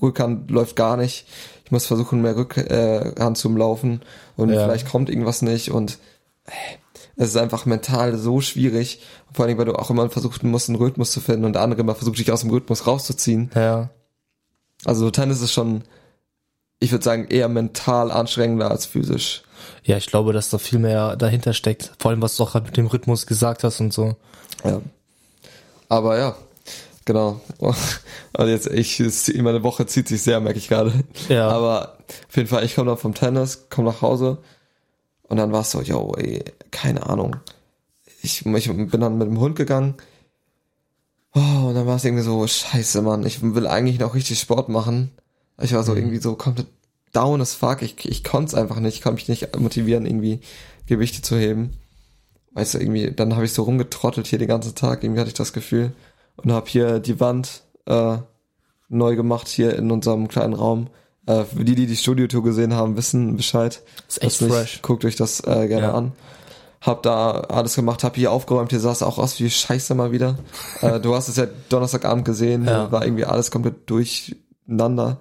[0.00, 1.26] Rückhand läuft gar nicht.
[1.64, 4.00] Ich muss versuchen, mehr Rückhand äh, zu laufen
[4.36, 4.64] und Ja.
[4.64, 5.98] vielleicht kommt irgendwas nicht und
[6.46, 6.50] äh,
[7.16, 9.02] es ist einfach mental so schwierig.
[9.32, 11.80] Vor allem, weil du auch immer versuchen musst, einen Rhythmus zu finden und der andere
[11.80, 13.50] immer versucht, dich aus dem Rhythmus rauszuziehen.
[13.54, 13.90] Ja.
[14.84, 15.82] Also Tennis ist schon,
[16.80, 19.42] ich würde sagen, eher mental anstrengender als physisch.
[19.84, 21.92] Ja, ich glaube, dass da viel mehr dahinter steckt.
[21.98, 24.16] Vor allem, was du auch gerade mit dem Rhythmus gesagt hast und so.
[24.64, 24.80] Ja.
[25.88, 26.36] Aber ja,
[27.04, 27.40] genau.
[27.58, 28.98] Und jetzt, ich,
[29.42, 30.92] meine Woche zieht sich sehr, merke ich gerade.
[31.28, 31.48] Ja.
[31.50, 31.98] Aber
[32.28, 34.38] auf jeden Fall, ich komme dann vom Tennis, komme nach Hause
[35.24, 37.36] und dann war es so, yo, ey, keine Ahnung.
[38.22, 39.94] Ich, ich bin dann mit dem Hund gegangen.
[41.34, 44.68] Oh, und dann war es irgendwie so, scheiße, Mann, ich will eigentlich noch richtig Sport
[44.68, 45.10] machen.
[45.60, 46.66] Ich war so irgendwie so komplett
[47.12, 47.82] down as fuck.
[47.82, 48.96] Ich, ich konnte es einfach nicht.
[48.96, 50.40] Ich konnte mich nicht motivieren, irgendwie
[50.86, 51.72] Gewichte zu heben.
[52.52, 55.02] Weißt du, irgendwie, dann habe ich so rumgetrottelt hier den ganzen Tag.
[55.02, 55.92] Irgendwie hatte ich das Gefühl.
[56.36, 58.18] Und habe hier die Wand äh,
[58.88, 60.88] neu gemacht hier in unserem kleinen Raum.
[61.26, 63.80] Äh, für die, die die Studiotour gesehen haben, wissen Bescheid.
[64.08, 64.82] Ist echt nicht, fresh.
[64.82, 65.94] Guckt euch das äh, gerne Ja.
[65.94, 66.12] an.
[66.80, 70.10] Hab da alles gemacht, hab hier aufgeräumt, hier sah es auch aus wie Scheiße mal
[70.10, 70.36] wieder.
[70.80, 72.90] äh, du hast es ja Donnerstagabend gesehen, Ja.
[72.90, 75.18] war irgendwie alles komplett durcheinander.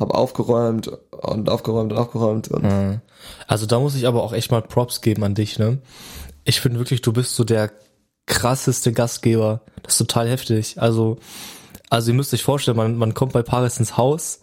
[0.00, 2.64] Hab aufgeräumt und aufgeräumt und aufgeräumt und.
[3.46, 5.78] Also da muss ich aber auch echt mal Props geben an dich, ne?
[6.44, 7.70] Ich finde wirklich, du bist so der
[8.26, 9.60] krasseste Gastgeber.
[9.82, 10.80] Das ist total heftig.
[10.80, 11.18] Also,
[11.90, 14.40] also ihr müsst euch vorstellen, man, man kommt bei Paris ins Haus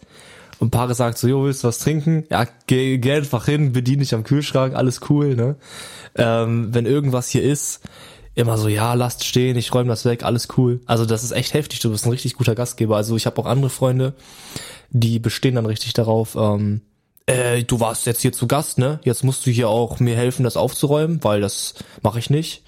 [0.60, 2.24] und Paris sagt so, jo, willst du was trinken?
[2.30, 5.56] Ja, geh, geh einfach hin, bediene dich am Kühlschrank, alles cool, ne?
[6.14, 7.80] Ähm, wenn irgendwas hier ist,
[8.38, 10.80] immer so, ja, lasst stehen, ich räume das weg, alles cool.
[10.86, 12.96] Also das ist echt heftig, du bist ein richtig guter Gastgeber.
[12.96, 14.14] Also ich habe auch andere Freunde,
[14.90, 16.82] die bestehen dann richtig darauf, ähm,
[17.26, 19.00] äh, du warst jetzt hier zu Gast, ne?
[19.02, 22.62] Jetzt musst du hier auch mir helfen, das aufzuräumen, weil das mache ich nicht.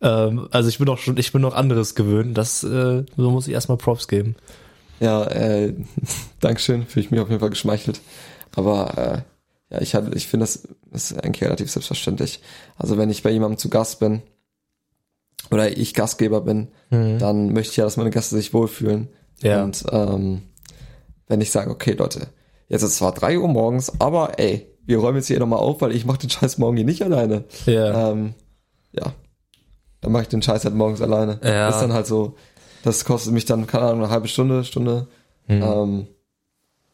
[0.00, 2.38] Ähm, also ich bin auch schon, ich bin noch anderes gewöhnt.
[2.38, 4.36] Das äh, so muss ich erstmal Props geben.
[5.00, 5.74] ja, äh,
[6.40, 8.00] Dankeschön, fühle ich mich auf jeden Fall geschmeichelt.
[8.54, 9.24] Aber
[9.70, 12.40] äh, ja, ich ich finde das, das ist eigentlich relativ selbstverständlich.
[12.76, 14.22] Also wenn ich bei jemandem zu Gast bin
[15.50, 19.08] oder ich Gastgeber bin, dann möchte ich ja, dass meine Gäste sich wohlfühlen.
[19.42, 19.64] Ja.
[19.64, 20.42] Und ähm,
[21.28, 22.28] wenn ich sage, okay, Leute,
[22.68, 25.94] jetzt ist zwar drei Uhr morgens, aber ey, wir räumen jetzt hier nochmal auf, weil
[25.94, 27.44] ich mache den Scheiß morgen hier nicht alleine.
[27.66, 28.10] Ja.
[28.10, 28.34] Ähm,
[28.92, 29.12] ja.
[30.00, 31.40] Dann mache ich den Scheiß halt morgens alleine.
[31.42, 31.66] Ja.
[31.66, 32.34] Das ist dann halt so,
[32.82, 35.08] das kostet mich dann, keine Ahnung, eine halbe Stunde, Stunde.
[35.46, 35.62] Mhm.
[35.62, 36.06] Ähm,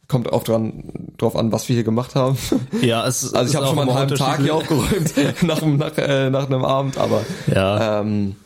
[0.09, 0.85] kommt auch dran,
[1.19, 2.37] drauf an, was wir hier gemacht haben.
[2.83, 5.77] ja, es Also ich habe ist schon mal einen halben Tag hier aufgeräumt nach, einem-
[5.79, 8.01] nach, äh, nach einem Abend, aber Ja.
[8.01, 8.37] ähm,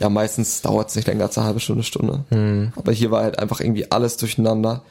[0.00, 2.24] ja, meistens dauert es nicht länger als eine halbe Stunde, Stunde.
[2.28, 2.72] Hm.
[2.76, 4.82] Aber hier war halt einfach irgendwie alles durcheinander.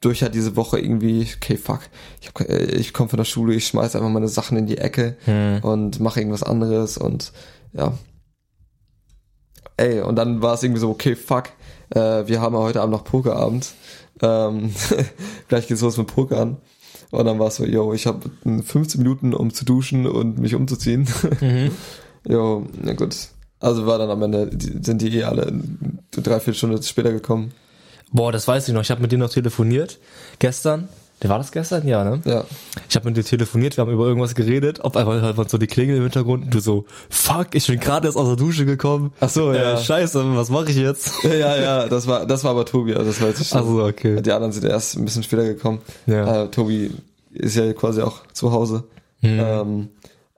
[0.00, 1.80] Durch halt diese Woche irgendwie, okay, fuck,
[2.20, 4.78] ich, hab, äh, ich komme von der Schule, ich schmeiß einfach meine Sachen in die
[4.78, 5.58] Ecke Hm.
[5.62, 7.32] und mache irgendwas anderes und
[7.72, 7.92] ja.
[9.76, 11.44] Ey, und dann war es irgendwie so, okay, fuck,
[11.90, 13.72] äh, wir haben ja heute Abend noch Pokerabend.
[14.22, 14.72] Ähm,
[15.48, 16.58] gleich geht's los mit Pokern.
[17.10, 20.54] Und dann war es so, yo, ich habe 15 Minuten, um zu duschen und mich
[20.54, 21.08] umzuziehen.
[21.40, 21.70] Mhm.
[22.28, 23.16] jo, na gut.
[23.60, 24.50] Also war dann am Ende,
[24.82, 25.62] sind die eh alle eine
[26.10, 27.52] Dreiviertelstunde später gekommen.
[28.12, 28.82] Boah, das weiß ich noch.
[28.82, 29.98] Ich habe mit dir noch telefoniert
[30.38, 30.88] gestern.
[31.22, 31.86] Der war das gestern?
[31.86, 32.20] Ja, ne?
[32.24, 32.44] Ja.
[32.88, 34.82] Ich habe mit dir telefoniert, wir haben über irgendwas geredet.
[34.82, 37.80] Auf einmal hört man so die Klingel im Hintergrund und du so, fuck, ich bin
[37.80, 39.12] gerade erst aus der Dusche gekommen.
[39.18, 39.74] Ach so, ja.
[39.74, 41.12] Äh, scheiße, was mache ich jetzt?
[41.24, 43.82] Ja, ja, das war, das war aber Tobi, also das war jetzt nicht Ach so,
[43.82, 44.22] okay.
[44.22, 45.80] Die anderen sind erst ein bisschen später gekommen.
[46.06, 46.44] Ja.
[46.44, 46.92] Äh, Tobi
[47.32, 48.84] ist ja quasi auch zu Hause.
[49.20, 49.40] Mhm.
[49.40, 49.88] Ähm,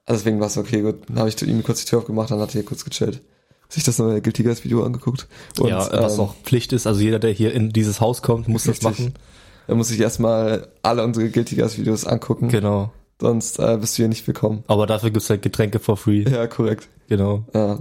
[0.07, 0.97] also deswegen war es okay, gut.
[1.09, 3.21] Dann habe ich ihm kurz die Tür aufgemacht, dann hat er hier kurz gechillt.
[3.69, 5.29] Sich das neue Guilty Gears Video angeguckt.
[5.61, 6.87] Und, ja, was ähm, auch Pflicht ist.
[6.87, 8.85] Also jeder, der hier in dieses Haus kommt, muss das Richtig.
[8.85, 9.14] machen.
[9.71, 12.49] Dann muss ich erstmal alle unsere Guilty Gears Videos angucken.
[12.49, 12.91] Genau.
[13.21, 14.65] Sonst äh, bist du hier nicht willkommen.
[14.67, 16.25] Aber dafür gibt's halt Getränke for free.
[16.29, 16.89] Ja, korrekt.
[17.09, 17.45] Genau.
[17.55, 17.79] Ja.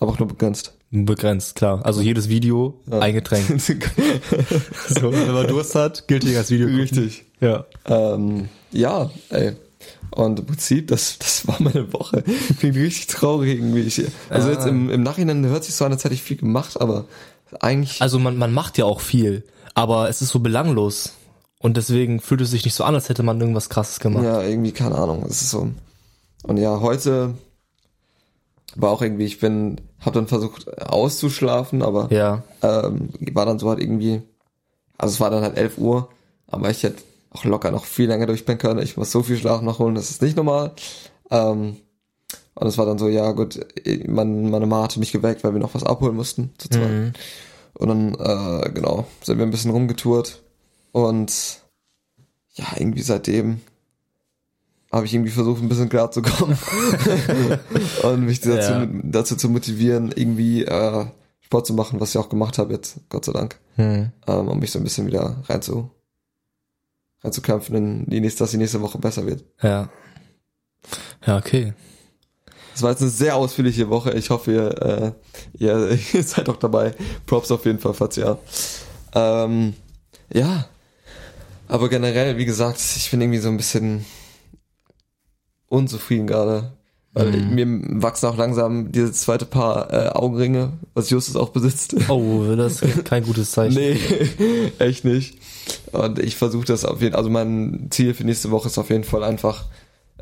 [0.00, 0.72] Aber auch nur begrenzt.
[0.90, 1.84] Begrenzt, klar.
[1.84, 3.00] Also jedes Video, Ja.
[3.00, 3.44] ein Getränk.
[3.60, 6.66] so, wenn man Durst hat, gilt hier als Video.
[6.66, 6.80] gucken.
[6.80, 7.24] Richtig.
[7.42, 7.66] Ja.
[7.84, 9.52] Ähm, ja, ey.
[10.12, 12.24] Und im Prinzip, das, das war meine Woche.
[12.58, 13.82] Klingt richtig traurig irgendwie.
[13.82, 14.52] Ich, also Ah.
[14.52, 17.04] jetzt im, im Nachhinein hört sich so an, als hätte ich viel gemacht, aber
[17.60, 18.00] eigentlich.
[18.00, 19.42] Also man, man macht ja auch viel,
[19.74, 21.12] aber es ist so belanglos.
[21.58, 24.24] Und deswegen fühlt es sich nicht so an, als hätte man irgendwas krasses gemacht.
[24.24, 25.24] Ja, irgendwie, keine Ahnung.
[25.28, 25.68] Es ist so.
[26.42, 27.34] Und ja, heute
[28.74, 32.42] war auch irgendwie, ich bin, hab dann versucht auszuschlafen, aber Ja.
[32.62, 34.22] ähm, war dann so halt irgendwie,
[34.98, 36.08] also es war dann halt 11 Uhr,
[36.48, 38.80] aber ich hätte auch locker noch viel länger durchpennen können.
[38.82, 40.72] Ich muss so viel Schlaf nachholen, das ist nicht normal.
[41.30, 41.76] Ähm,
[42.54, 43.60] und es war dann so, ja gut,
[44.06, 46.50] mein, meine Mama hatte mich geweckt, weil wir noch was abholen mussten.
[46.58, 46.90] Zu zweit.
[46.90, 47.12] Mhm.
[47.74, 50.42] Und dann, äh, genau, sind wir ein bisschen rumgetourt.
[50.92, 51.60] Und
[52.54, 53.60] ja, irgendwie seitdem
[54.90, 56.58] habe ich irgendwie versucht, ein bisschen klar zu kommen.
[58.02, 58.86] und mich dazu, Ja.
[59.02, 61.06] dazu zu motivieren, irgendwie äh,
[61.40, 63.58] Sport zu machen, was ich auch gemacht habe jetzt, Gott sei Dank.
[63.76, 64.12] Hm.
[64.26, 65.90] Ähm, um mich so ein bisschen wieder rein zu
[67.24, 69.44] reinzukämpfen, in die nächste, dass die nächste Woche besser wird.
[69.62, 69.88] Ja.
[71.24, 71.72] Ja, okay.
[72.72, 74.12] Das war jetzt eine sehr ausführliche Woche.
[74.12, 75.12] Ich hoffe, ihr, äh,
[75.58, 76.94] ihr, ihr seid auch dabei.
[77.26, 78.38] Props auf jeden Fall, falls ja.
[79.14, 79.74] Ähm,
[80.32, 80.66] ja.
[81.68, 84.04] Aber generell, wie gesagt, ich bin irgendwie so ein bisschen
[85.68, 86.72] unzufrieden gerade.
[87.14, 87.54] Weil Mhm.
[87.54, 91.94] mir wachsen auch langsam dieses zweite Paar äh, Augenringe, was Justus auch besitzt.
[92.08, 93.74] Oh, das ist kein gutes Zeichen.
[93.74, 93.98] Nee,
[94.78, 95.38] echt nicht.
[95.92, 99.04] Und ich versuche das auf jeden also mein Ziel für nächste Woche ist auf jeden
[99.04, 99.66] Fall einfach,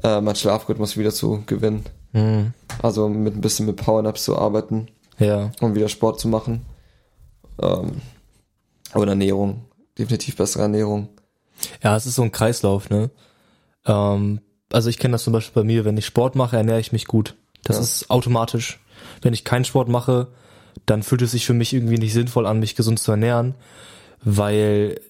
[0.02, 1.84] äh, meinen Schlafrhythmus wieder zu gewinnen.
[2.12, 2.52] Hm.
[2.82, 5.50] Also mit ein bisschen mit Powernaps zu arbeiten Ja.
[5.60, 6.64] und wieder Sport zu machen.
[7.62, 8.00] Ähm,
[8.94, 9.64] und Ernährung.
[9.98, 11.08] Definitiv bessere Ernährung.
[11.82, 13.10] Ja, es ist so ein Kreislauf, ne?
[13.86, 14.40] Ähm,
[14.72, 17.06] also ich kenne das zum Beispiel bei mir, wenn ich Sport mache, ernähre ich mich
[17.06, 17.36] gut.
[17.64, 17.82] Das Ja.
[17.82, 18.80] ist automatisch.
[19.22, 20.28] Wenn ich keinen Sport mache,
[20.86, 23.54] dann fühlt es sich für mich irgendwie nicht sinnvoll an, mich gesund zu ernähren,
[24.22, 25.00] weil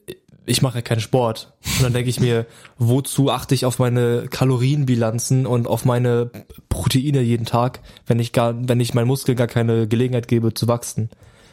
[0.50, 1.52] ich mache ja keinen Sport.
[1.76, 2.44] Und dann denke ich mir,
[2.78, 6.30] wozu achte ich auf meine Kalorienbilanzen und auf meine
[6.68, 10.68] Proteine jeden Tag, wenn ich gar, wenn ich meinen Muskeln gar keine Gelegenheit gebe zu
[10.68, 11.08] wachsen.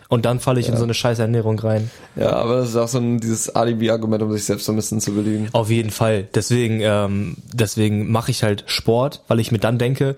[0.09, 1.91] Und dann falle ich in so eine scheiß Ernährung rein.
[2.15, 5.01] Ja, aber das ist auch so ein, dieses Alibi-Argument, um sich selbst so ein bisschen
[5.01, 5.49] zu belügen.
[5.51, 6.29] Auf jeden Fall.
[6.33, 10.15] Deswegen, ähm, deswegen mache ich halt Sport, weil ich mir dann denke,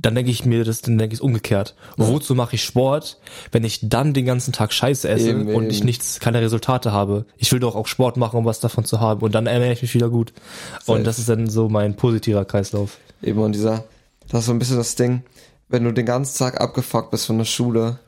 [0.00, 1.74] dann denke ich mir das, dann denke ich es umgekehrt.
[1.96, 3.18] Wozu mache ich Sport,
[3.50, 5.70] wenn ich dann den ganzen Tag Scheiße esse Eben, und eben.
[5.70, 7.26] ich nichts, keine Resultate habe?
[7.36, 9.82] Ich will doch auch Sport machen, um was davon zu haben und dann ernähre ich
[9.82, 10.32] mich wieder gut.
[10.78, 10.92] Safe.
[10.92, 12.98] Und das ist dann so mein positiver Kreislauf.
[13.22, 13.84] Eben und dieser,
[14.28, 15.24] das ist so ein bisschen das Ding,
[15.68, 17.98] wenn du den ganzen Tag abgefuckt bist von der Schule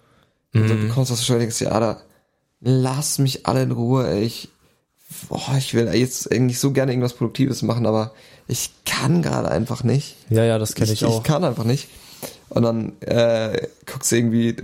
[0.55, 2.01] und du kommst aus der Schule und denkst, ja, da,
[2.61, 4.23] lass mich alle in Ruhe, ey.
[4.23, 4.49] ich,
[5.29, 8.13] boah, ich will jetzt eigentlich so gerne irgendwas Produktives machen, aber
[8.51, 10.17] ich kann gerade einfach nicht.
[10.29, 11.19] Ja, ja, das kenne ich, auch.
[11.19, 11.89] Ich kann einfach nicht.
[12.49, 14.57] Und dann äh, guckst du irgendwie,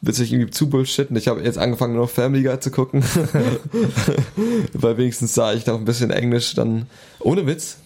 [0.00, 1.16] willst du dich irgendwie zu bullshitten.
[1.16, 3.02] Ich habe jetzt angefangen, nur noch Family Guy zu gucken.
[4.72, 6.86] Weil wenigstens sah ich noch ein bisschen Englisch dann.
[7.18, 7.78] Ohne Witz,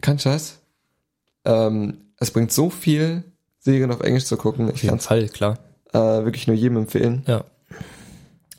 [0.00, 0.58] kein Scheiß.
[1.44, 3.22] Ähm, es bringt so viel,
[3.60, 4.72] Serien auf Englisch zu gucken.
[4.74, 5.58] Ich kann es Fall, klar.
[5.92, 7.22] äh, wirklich nur jedem empfehlen.
[7.28, 7.44] Ja.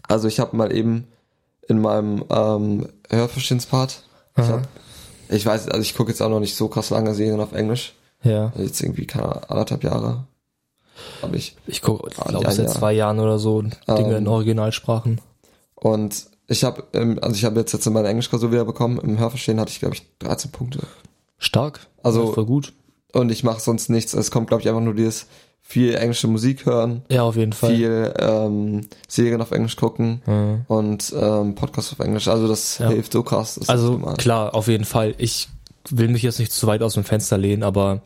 [0.08, 1.08] Also ich habe mal eben
[1.67, 4.04] in meinem ähm, Hörverstehenspart,
[4.38, 4.62] ich, Aha.
[5.30, 7.94] Ich weiß, also ich gucke jetzt auch noch nicht so krass lange Serien auf Englisch.
[8.24, 8.52] Ja.
[8.58, 10.26] Jetzt irgendwie, keine Ahnung, anderthalb Jahre.
[11.22, 11.56] Habe ich.
[11.68, 12.72] Ich gucke, ich Ah, glaube, seit ja.
[12.72, 15.22] zwei Jahren oder so Dinge Ähm, in Originalsprachen.
[15.76, 16.84] Und ich habe,
[17.22, 19.00] also ich habe jetzt jetzt meine Englischklausur wieder bekommen.
[19.00, 20.80] Im Hörverstehen hatte ich, glaube ich, 13 Punkte.
[21.38, 21.88] Stark.
[22.04, 22.74] also- voll gut.
[23.14, 24.14] Und ich mache sonst nichts.
[24.14, 25.28] Es kommt, glaube ich, einfach nur dieses
[25.67, 27.75] viel englische Musik hören, Ja, auf jeden Fall.
[27.75, 30.62] viel ähm, Serien auf Englisch gucken Mhm.
[30.67, 32.28] und ähm, Podcasts auf Englisch.
[32.28, 32.89] Also das Ja.
[32.89, 33.60] hilft so krass.
[33.67, 35.15] Also klar, auf jeden Fall.
[35.17, 35.49] Ich
[35.89, 38.01] will mich jetzt nicht zu weit aus dem Fenster lehnen, aber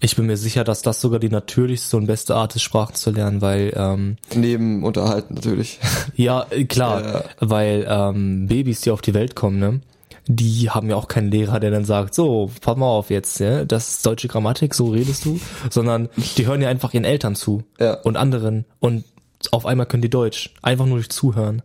[0.00, 3.10] ich bin mir sicher, dass das sogar die natürlichste und beste Art ist, Sprachen zu
[3.10, 5.78] lernen, weil ähm, Neben Unterhalten natürlich.
[6.16, 7.24] ja äh, klar, Ja.
[7.40, 9.80] weil ähm, Babys, die auf die Welt kommen, ne,
[10.28, 13.64] die haben ja auch keinen Lehrer, der dann sagt, so, pass mal auf jetzt, ja,
[13.64, 15.38] das ist deutsche Grammatik, so redest du,
[15.70, 17.94] sondern die hören ja einfach ihren Eltern zu Ja.
[18.00, 19.04] und anderen und
[19.52, 21.62] auf einmal können die Deutsch, einfach nur durch Zuhören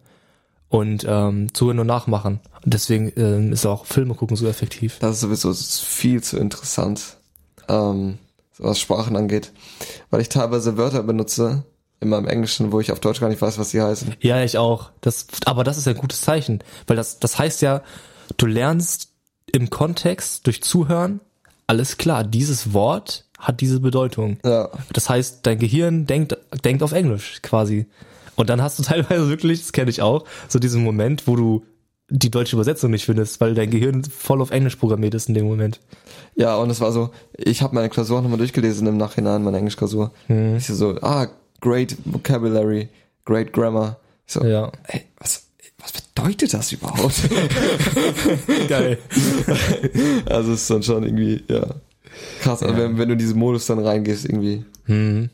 [0.70, 2.40] und ähm, Zuhören und Nachmachen.
[2.64, 5.00] Und deswegen ähm, ist auch Filme gucken so effektiv.
[5.00, 7.18] Das ist sowieso viel zu interessant,
[7.68, 8.20] ähm,
[8.60, 9.52] was Sprachen angeht.
[10.12, 11.64] Weil ich teilweise Wörter benutze
[12.00, 14.16] in meinem Englischen, wo ich auf Deutsch gar nicht weiß, was sie heißen.
[14.22, 14.92] Ja, ich auch.
[15.02, 17.82] Das, aber das ist ein gutes Zeichen, weil das, das heißt ja,
[18.38, 19.10] du lernst
[19.52, 21.20] im Kontext durch Zuhören,
[21.68, 24.38] alles klar, dieses Wort hat diese Bedeutung.
[24.46, 24.70] Ja.
[24.94, 27.88] Das heißt, dein Gehirn denkt, denkt auf Englisch quasi.
[28.36, 31.66] Und dann hast du teilweise wirklich, das kenne ich auch, so diesen Moment, wo du
[32.14, 35.46] die deutsche Übersetzung nicht findest, weil dein Gehirn voll auf Englisch programmiert ist in dem
[35.46, 35.80] Moment.
[36.36, 40.12] Ja, und es war so, ich habe meine Klausur nochmal durchgelesen im Nachhinein, meine Englischklausur.
[40.28, 40.58] Mhm.
[40.58, 41.28] Ich so, ah,
[41.62, 42.90] great vocabulary,
[43.24, 43.98] great grammar.
[44.28, 44.72] Ich so, Ja.
[44.88, 45.04] ey,
[45.82, 47.16] was, bedeutet das überhaupt?
[48.68, 48.98] Geil.
[50.26, 51.66] also es ist dann schon irgendwie, ja.
[52.42, 54.66] Krass, also wenn, wenn du in diesen Modus dann reingehst, irgendwie.
[54.86, 55.30] Mhm.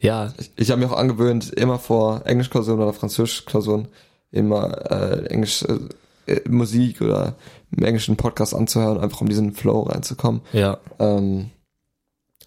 [0.00, 3.88] Ja, Ich, ich habe mir auch angewöhnt, immer vor Englischklausuren oder Französischklausuren
[4.32, 7.36] immer äh, Englisch äh, äh, Musik oder
[7.76, 10.40] einen englischen Podcast anzuhören, einfach um diesen Flow reinzukommen.
[10.52, 10.78] ja.
[10.98, 11.50] Ähm,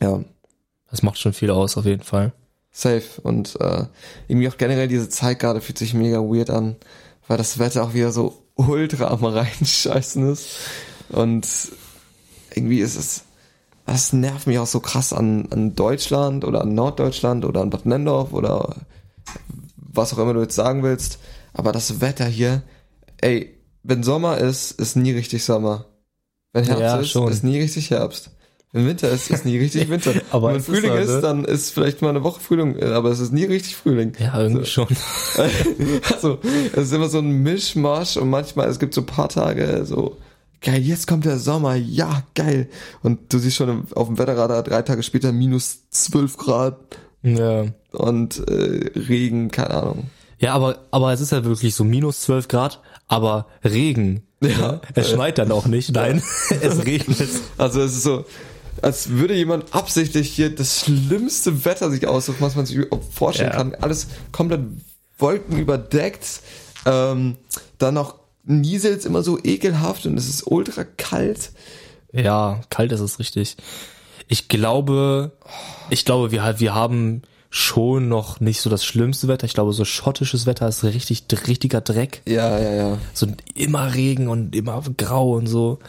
[0.01, 0.19] ja,
[0.91, 2.33] Das macht schon viel aus, auf jeden Fall.
[2.71, 3.21] safe.
[3.23, 3.85] Und äh,
[4.27, 6.75] irgendwie auch generell diese Zeit gerade fühlt sich mega weird an,
[7.27, 10.47] weil das Wetter auch wieder so ultra am reinscheißen ist.
[11.09, 11.47] Und
[12.53, 13.23] irgendwie ist es,
[13.85, 17.85] das nervt mich auch so krass an, an Deutschland oder an Norddeutschland oder an Bad
[17.85, 18.75] Nendorf oder
[19.77, 21.19] was auch immer du jetzt sagen willst.
[21.53, 22.63] Aber das Wetter hier,
[23.21, 25.85] ey, wenn Sommer ist, ist nie richtig Sommer.
[26.53, 27.31] Wenn Herbst Ja, ist, schon.
[27.31, 28.31] ist nie richtig Herbst.
[28.75, 30.11] Wenn Winter ist, ist nie richtig Winter.
[30.31, 31.21] Aber wenn es ist Frühling so, ist, ne?
[31.21, 34.11] dann ist vielleicht mal eine Woche Frühling, äh, aber es ist nie richtig Frühling.
[34.19, 34.87] Ja, irgendwie schon.
[36.13, 36.39] Also,
[36.73, 40.17] es ist immer so ein Mischmasch und manchmal, es gibt so ein paar Tage so,
[40.61, 42.67] geil, jetzt kommt der Sommer, ja, geil.
[43.01, 46.77] Und du siehst schon im- auf dem Wetterradar drei Tage später minus 12 Grad
[47.23, 47.65] Ja.
[47.91, 50.09] und äh, Regen, keine Ahnung.
[50.39, 54.23] Ja, aber, aber es ist ja wirklich so minus 12 Grad, aber Regen.
[54.41, 54.81] Ja.
[54.93, 56.21] Es schneit dann auch nicht, nein,
[56.61, 57.29] es regnet.
[57.57, 58.25] Also es ist so,
[58.81, 63.51] als würde jemand absichtlich hier das schlimmste Wetter sich aussuchen, was man sich überhaupt vorstellen
[63.51, 63.57] Ja.
[63.57, 63.75] kann.
[63.75, 64.61] Alles komplett
[65.17, 66.41] Wolken überdeckt.
[66.85, 67.37] Ähm,
[67.77, 71.51] dann noch nieselt's immer so ekelhaft und es ist ultra kalt.
[72.11, 73.57] Ja, kalt ist es richtig.
[74.27, 75.31] Ich glaube,
[75.89, 77.21] ich glaube, wir, wir haben
[77.55, 79.45] schon noch nicht so das schlimmste Wetter.
[79.45, 82.21] Ich glaube, so schottisches Wetter ist richtig, richtiger Dreck.
[82.27, 82.97] Ja, ja, ja.
[83.13, 85.79] So immer Regen und immer grau und so.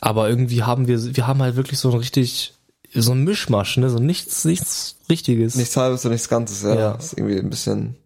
[0.00, 2.54] Aber irgendwie haben wir, wir haben halt wirklich so ein richtig,
[2.94, 3.90] so ein Mischmasch, ne?
[3.90, 5.56] So nichts, nichts Richtiges.
[5.56, 6.74] Nichts halbes und nichts Ganzes, ja.
[6.74, 6.92] Ja.
[6.94, 7.96] Das ist irgendwie ein bisschen,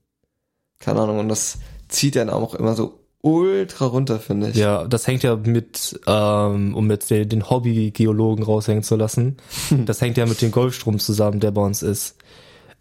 [0.81, 4.57] keine Ahnung, und das zieht dann auch immer so ultra runter, finde ich.
[4.57, 9.37] Ja, das hängt ja mit, ähm, um jetzt den, den Hobby-Geologen raushängen zu lassen,
[9.87, 12.17] das hängt ja mit dem Golfstrom zusammen, der bei uns ist.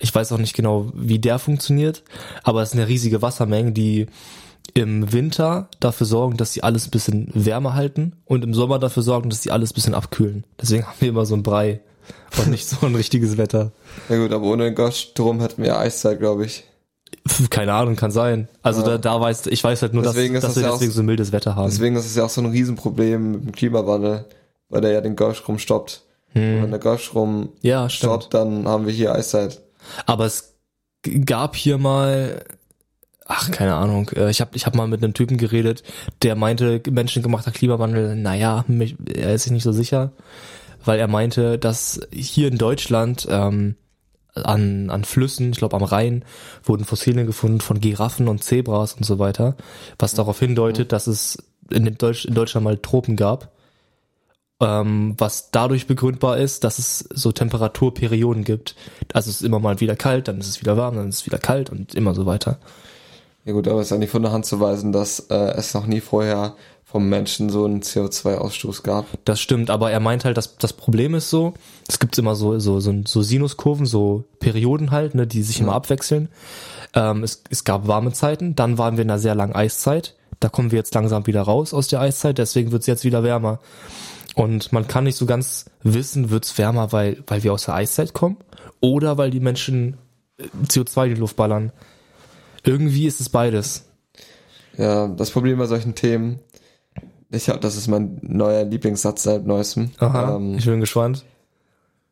[0.04, 2.04] Ich weiß auch nicht genau, wie der funktioniert,
[2.44, 4.08] aber es sind ja riesige Wassermengen, die
[4.74, 9.04] im Winter dafür sorgen, dass sie alles ein bisschen wärmer halten und im Sommer dafür
[9.04, 10.44] sorgen, dass sie alles ein bisschen abkühlen.
[10.62, 11.80] Deswegen haben wir immer so ein Brei
[12.38, 13.72] und nicht so ein richtiges Wetter.
[14.10, 16.64] Ja gut, aber ohne den Golfstrom hätten wir Eiszeit, glaube ich.
[17.50, 18.50] Keine Ahnung, kann sein.
[18.62, 18.90] Also Ja.
[18.90, 20.78] da, da weiß ich weiß halt nur, Deswegen dass, ist dass das wir ja auch-
[20.80, 21.70] deswegen so mildes Wetter haben.
[21.70, 24.26] Deswegen ist es ja auch so ein Riesenproblem mit dem Klimawandel,
[24.70, 26.02] weil der ja den Golfstrom stoppt.
[26.36, 29.62] Und wenn der Golfstrom ja, stoppt, dann haben wir hier Eiszeit.
[30.06, 30.56] Aber es
[31.26, 32.44] gab hier mal,
[33.26, 35.84] ach keine Ahnung, äh, ich habe ich hab mal mit einem Typen geredet,
[36.22, 40.12] der meinte, menschengemachter Klimawandel, naja, mich, er ist sich nicht so sicher,
[40.86, 43.76] weil er meinte, dass hier in Deutschland ähm,
[44.36, 46.26] an, an Flüssen, ich glaube am Rhein,
[46.64, 49.56] wurden Fossilien gefunden von Giraffen und Zebras und so weiter,
[50.00, 51.38] was darauf hindeutet, dass es
[51.70, 53.52] in, Deutsch, in Deutschland mal Tropen gab.
[54.60, 58.76] Ähm, was dadurch begründbar ist, dass es so Temperaturperioden gibt.
[59.12, 61.26] Also es ist immer mal wieder kalt, dann ist es wieder warm, dann ist es
[61.26, 62.60] wieder kalt und immer so weiter.
[63.46, 65.74] Ja gut, aber es ist ja nicht von der Hand zu weisen, dass äh, es
[65.74, 66.56] noch nie vorher
[66.94, 69.06] vom Menschen so einen CO2-Ausstoß gab.
[69.26, 71.56] Das stimmt, aber er meint halt, dass das Problem ist so,
[71.88, 75.74] es gibt immer so, so, so, so Sinuskurven, so Perioden halt, ne, die sich immer
[75.74, 76.30] abwechseln.
[76.94, 80.16] Ähm, es, es gab warme Zeiten, dann waren wir in einer sehr langen Eiszeit.
[80.40, 83.24] Da kommen wir jetzt langsam wieder raus aus der Eiszeit, deswegen wird es jetzt wieder
[83.24, 83.60] wärmer.
[84.36, 87.76] Und man kann nicht so ganz wissen, wird es wärmer, weil, weil wir aus der
[87.76, 88.38] Eiszeit kommen
[88.82, 89.98] oder weil die Menschen
[90.38, 91.72] äh, CO2 in die Luft ballern.
[92.64, 93.86] Irgendwie ist es beides.
[94.78, 96.40] Ja, das Problem bei solchen Themen,
[97.30, 99.92] ich hab, das ist mein neuer Lieblingssatz seit neuestem.
[100.00, 101.24] Aha, Ähm, ich bin gespannt.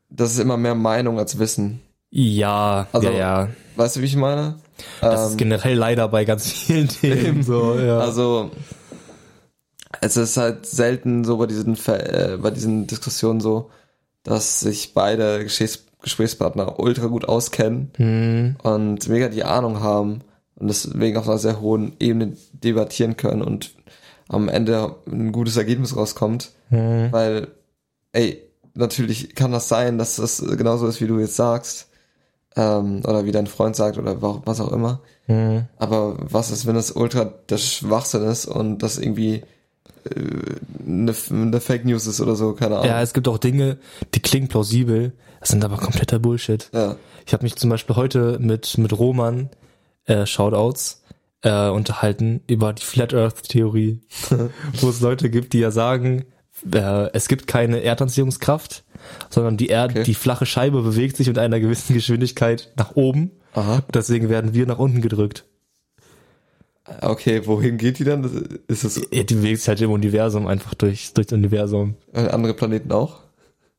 [0.10, 1.82] das ist immer mehr Meinung als Wissen.
[2.12, 3.50] Ja, Also, ja, ja.
[3.78, 4.56] Weißt du, wie ich meine?
[5.00, 8.00] Das Ähm, ist generell leider bei ganz vielen Themen so, ja.
[8.00, 8.52] Also
[10.02, 13.70] es ist halt selten so bei diesen äh, bei diesen Diskussionen so,
[14.24, 20.22] dass sich beide Gesprächs Gesprächspartner ultra gut auskennen hm, und mega die Ahnung haben
[20.56, 23.76] und deswegen auf einer sehr hohen Ebene debattieren können und
[24.28, 27.50] am Ende ein gutes Ergebnis rauskommt, hm, weil
[28.14, 28.42] ey,
[28.74, 31.88] natürlich kann das sein, dass das genauso ist, wie du jetzt sagst,
[32.56, 35.02] ähm, oder wie dein Freund sagt oder wa- was auch immer.
[35.28, 35.66] hm.
[35.78, 39.44] Aber was ist, wenn das ultra der Schwachsinn ist und das irgendwie
[40.86, 42.88] eine, eine Fake News ist oder so, keine Ahnung.
[42.88, 43.78] Ja, es gibt auch Dinge,
[44.14, 46.70] die klingen plausibel, das sind aber kompletter Bullshit.
[46.74, 46.96] Ja.
[47.26, 49.50] Ich habe mich zum Beispiel heute mit, mit Roman,
[50.06, 51.04] äh, Shoutouts,
[51.44, 54.02] äh, unterhalten über die Flat Earth Theorie,
[54.80, 56.26] wo es Leute gibt, die ja sagen,
[56.72, 58.84] äh, es gibt keine Erdanziehungskraft,
[59.30, 60.04] sondern die Erde, Okay.
[60.04, 63.32] die flache Scheibe bewegt sich mit einer gewissen Geschwindigkeit nach oben.
[63.54, 63.82] Aha.
[63.94, 65.46] Deswegen werden wir nach unten gedrückt.
[67.02, 68.24] Okay, wohin geht die dann?
[68.68, 71.96] Ist es Ja, die bewegt sich halt im Universum einfach durch, durch das Universum.
[72.14, 73.20] äh, andere Planeten auch?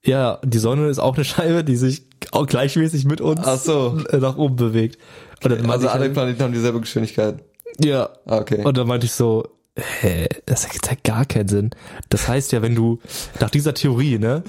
[0.05, 3.99] Ja, die Sonne ist auch eine Scheibe, die sich auch gleichmäßig mit uns Ach so.
[4.11, 4.99] äh, nach oben bewegt.
[5.45, 7.43] Und meinte Also alle halt, Planeten haben dieselbe Geschwindigkeit.
[7.81, 8.09] ja.
[8.27, 8.65] Ah, okay.
[8.65, 11.71] Und dann meinte ich so, hä, das ergibt ja gar keinen Sinn.
[12.09, 13.01] Das heißt ja, wenn du,
[13.41, 14.43] nach dieser Theorie, ne,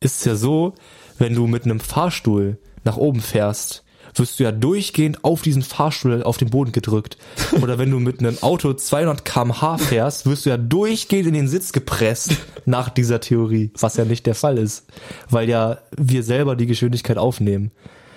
[0.00, 0.74] ist es ja so,
[1.18, 6.22] wenn du mit einem Fahrstuhl nach oben fährst, wirst du ja durchgehend auf diesen Fahrstuhl
[6.22, 7.16] auf den Boden gedrückt.
[7.62, 11.48] Oder wenn du mit einem Auto 200 kmh fährst, wirst du ja durchgehend in den
[11.48, 12.32] Sitz gepresst
[12.66, 14.86] nach dieser Theorie, was ja nicht der Fall ist,
[15.28, 17.70] weil ja wir selber die Geschwindigkeit aufnehmen.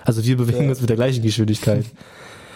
[0.03, 1.85] Also wir bewegen uns mit der gleichen Geschwindigkeit.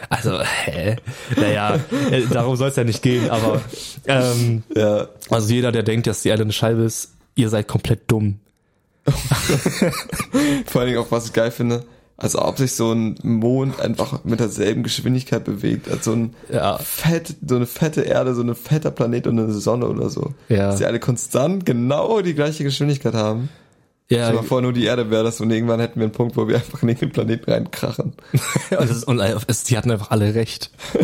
[0.09, 0.97] Also, hä?
[1.35, 1.79] Naja,
[2.11, 3.61] äh, darum soll es ja nicht gehen, aber
[4.05, 5.07] ähm, ja.
[5.29, 8.39] also jeder, der denkt, dass die Erde eine Scheibe ist, ihr seid komplett dumm.
[10.65, 11.83] Vor allen Dingen auch, was ich geil finde,
[12.17, 16.77] als ob sich so ein Mond einfach mit derselben Geschwindigkeit bewegt, als so ein Ja.
[16.79, 20.33] fett, so eine fette Erde, so ein fetter Planet und eine Sonne oder so.
[20.49, 20.69] Ja.
[20.69, 23.49] Dass die alle konstant genau die gleiche Geschwindigkeit haben.
[24.09, 26.37] Ja, Stell mal vor, nur die Erde wäre das und irgendwann hätten wir einen Punkt,
[26.37, 28.13] wo wir einfach in den Planeten reinkrachen.
[28.71, 30.71] und, ist, und es, die hatten einfach alle recht.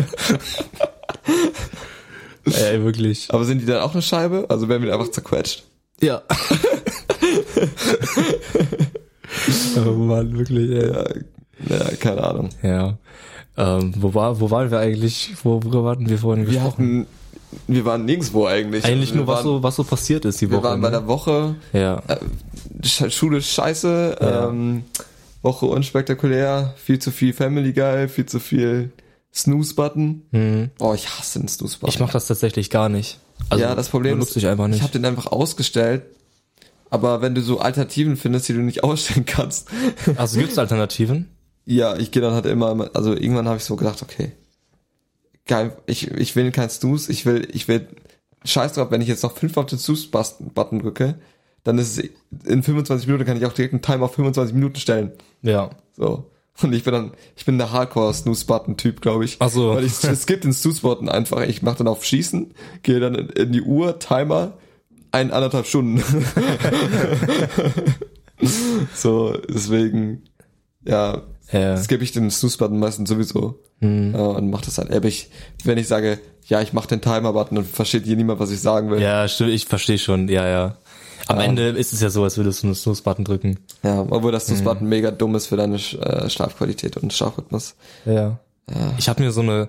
[2.46, 3.28] Ey, wirklich.
[3.30, 4.46] Aber sind die dann auch eine Scheibe?
[4.48, 5.64] Also werden wir einfach zerquetscht?
[6.00, 6.22] Ja.
[9.86, 10.88] oh Mann, wirklich, ey.
[11.68, 12.48] Ja, ja keine Ahnung.
[12.62, 12.96] Ja.
[13.56, 15.32] Ähm, wo, war, wo waren wir eigentlich?
[15.42, 16.72] Wo, worüber hatten wir vorhin Wir gesprochen?
[16.72, 17.06] hatten,
[17.68, 18.84] wir waren nirgendwo eigentlich.
[18.84, 20.64] Eigentlich wir nur, was waren, so, was so passiert ist die Wir Woche.
[20.64, 20.98] waren bei ne?
[20.98, 22.02] der Woche, ja.
[22.08, 22.16] äh,
[22.82, 24.48] Sch- Schule ist scheiße, Ja.
[24.48, 24.82] ähm,
[25.42, 28.90] Woche unspektakulär, viel zu viel Family Guy, viel zu viel
[29.32, 30.22] Snooze-Button.
[30.32, 30.70] Hm.
[30.80, 31.92] Oh, ich hasse den Snooze-Button.
[31.92, 33.18] Ich mache das tatsächlich gar nicht.
[33.50, 34.76] Also, ja, das Problem benutze ich einfach nicht.
[34.78, 36.02] ich habe den einfach ausgestellt.
[36.94, 39.68] Aber wenn du so Alternativen findest, die du nicht ausstellen kannst,
[40.16, 41.28] also gibt's Alternativen?
[41.66, 44.32] ja, ich gehe dann halt immer, also irgendwann habe ich so gedacht, okay,
[45.46, 47.88] geil, ich, ich will kein Snooze, ich will, ich will,
[48.44, 51.16] scheiß drauf, wenn ich jetzt noch fünf auf den Snooze-Button drücke,
[51.64, 52.10] dann ist es,
[52.46, 55.12] in 25 Minuten kann ich auch direkt einen Timer auf 25 Minuten stellen.
[55.42, 55.70] Ja.
[55.96, 56.30] So.
[56.62, 59.38] Und ich bin dann, ich bin der Hardcore-Snooze-Button-Typ, glaube ich.
[59.40, 59.74] Ach so.
[59.74, 61.40] Weil ich, es gibt den Snooze-Button einfach.
[61.40, 64.52] Ich mache dann auf Schießen, gehe dann in, in die Uhr, Timer,
[65.14, 66.02] ein, anderthalb Stunden.
[68.94, 70.22] so, deswegen,
[70.84, 71.74] ja, Ja.
[71.74, 73.60] das gebe ich den Snooze-Button meistens sowieso.
[73.80, 74.14] Hm.
[74.14, 74.90] Äh, und mach das dann.
[74.90, 75.30] Aber ich,
[75.64, 78.90] wenn ich sage, ja, ich mache den Timer-Button, dann versteht hier niemand, was ich sagen
[78.90, 79.00] will.
[79.00, 80.76] Ja, stimmt, ich verstehe schon, ja, ja.
[81.26, 81.44] Am Ja.
[81.44, 83.58] Ende ist es ja so, als würdest du einen Snooze-Button drücken.
[83.82, 84.46] Ja, obwohl das.
[84.46, 87.76] Snooze-Button mega dumm ist für deine äh, Schlafqualität und Schlafrhythmus.
[88.04, 88.38] Ja.
[88.98, 89.68] Ich habe mir so eine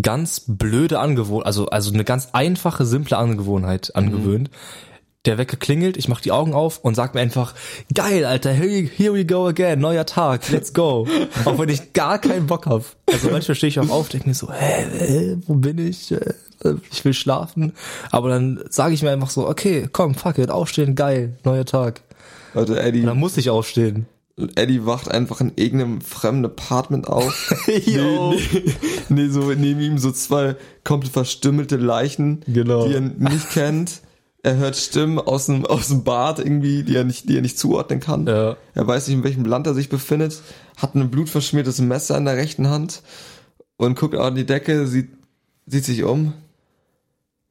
[0.00, 4.50] ganz blöde Angewohnheit, also also eine ganz einfache, simple Angewohnheit angewöhnt.
[5.24, 7.54] Der Wecker klingelt, ich mach die Augen auf und sag mir einfach,
[7.94, 11.06] geil, Alter, here, here we go again, neuer Tag, let's go.
[11.46, 12.84] auch wenn ich gar keinen Bock hab.
[13.10, 16.12] Also manchmal stehe ich auch auf, denke mir so, hä, hä, wo bin ich?
[16.12, 16.34] Äh,
[16.92, 17.72] Ich will schlafen.
[18.10, 22.02] Aber dann sage ich mir einfach so, okay, komm, fuck it, aufstehen, geil, neuer Tag.
[22.52, 24.06] Leute, Eddie, Und dann muss ich aufstehen.
[24.56, 27.54] Eddie wacht einfach in irgendeinem fremden Apartment auf.
[27.66, 28.64] Nee, nee,
[29.08, 32.86] nee, so neben ihm so zwei komplett verstümmelte Leichen, Genau.
[32.88, 34.00] die er nicht kennt.
[34.42, 37.58] Er hört Stimmen aus dem, aus dem Bad irgendwie, die er nicht, die er nicht
[37.58, 38.26] zuordnen kann.
[38.26, 38.56] Ja.
[38.74, 40.42] Er weiß nicht, in welchem Land er sich befindet,
[40.76, 43.02] hat ein blutverschmiertes Messer in der rechten Hand
[43.76, 45.10] und guckt an die Decke, sieht,
[45.66, 46.34] sieht sich um.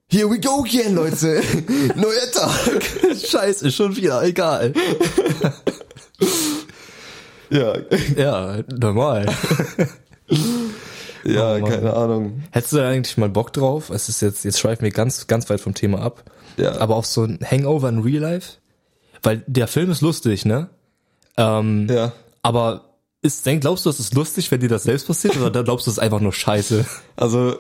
[0.08, 1.42] Here we go again, Leute!
[1.96, 2.84] Neuer Tag!
[3.26, 4.74] Scheiße, schon wieder, egal.
[7.54, 7.74] Ja,
[8.18, 9.26] Ja, normal.
[11.24, 12.44] ja, Oh keine Ahnung.
[12.52, 13.90] Hättest du da eigentlich mal Bock drauf?
[13.90, 16.24] Es ist jetzt, jetzt schweifen wir ganz, ganz weit vom Thema ab.
[16.58, 16.78] Ja.
[16.80, 18.58] Aber auf so ein Hangover in Real Life?
[19.22, 20.70] Weil der Film ist lustig, ne?
[21.38, 22.12] Ähm, Ja.
[22.42, 22.90] aber
[23.22, 25.92] ist, denk, glaubst du, es ist lustig, wenn dir das selbst passiert, oder glaubst du,
[25.92, 26.86] es ist einfach nur scheiße?
[27.16, 27.56] Also,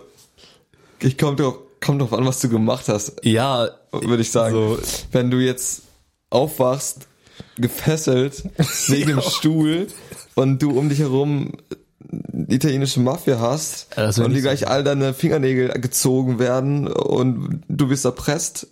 [0.99, 4.53] ich kommt doch, kommt drauf an, was du gemacht hast, Ja, würde ich sagen.
[4.55, 4.79] So.
[5.11, 5.83] Wenn du jetzt
[6.29, 7.07] aufwachst,
[7.57, 8.43] gefesselt,
[8.87, 9.87] neben dem Stuhl
[10.35, 11.53] und du um dich herum
[12.01, 17.87] die italienische Mafia hast wär und dir gleich all deine Fingernägel gezogen werden und du
[17.87, 18.67] bist erpresst,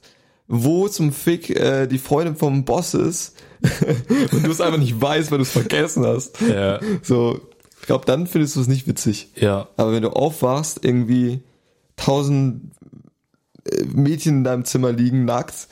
[0.47, 3.36] wo zum Fick äh, die Freundin vom Boss ist
[4.32, 6.41] und du es einfach nicht weißt, weil du es vergessen hast.
[6.41, 7.39] ja, So,
[7.80, 9.30] ich glaube, dann findest du es nicht witzig.
[9.36, 11.41] ja, Aber wenn du aufwachst, irgendwie
[11.95, 12.72] tausend
[13.66, 15.68] äh, Mädchen in deinem Zimmer liegen, nackt,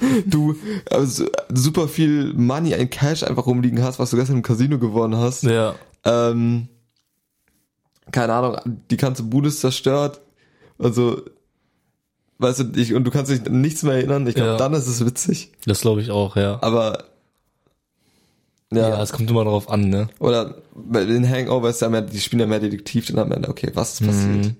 [0.26, 0.56] du
[0.90, 5.16] also, super viel Money, ein Cash einfach rumliegen hast, was du gestern im Casino gewonnen
[5.18, 5.74] hast, ja,
[6.04, 6.68] ähm,
[8.10, 8.56] keine Ahnung,
[8.90, 10.20] die ganze Bude ist zerstört,
[10.78, 11.22] also,
[12.38, 14.56] weißt du, ich, und du kannst dich an nichts mehr erinnern, ich glaube, Ja.
[14.56, 16.58] dann ist es witzig, das glaube ich auch, ja.
[16.62, 17.04] aber,
[18.72, 20.08] Ja, ja, es kommt immer darauf an, ne?
[20.18, 23.48] oder bei den Hangover ist ja mehr, die spielen ja mehr Detektiv, dann am Ende,
[23.48, 24.46] okay, was ist passiert?
[24.46, 24.56] Mhm.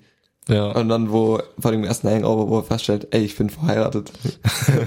[0.47, 4.11] Ja, Und dann, wo, vor dem ersten Hangover, wo er feststellt, ey, ich bin verheiratet.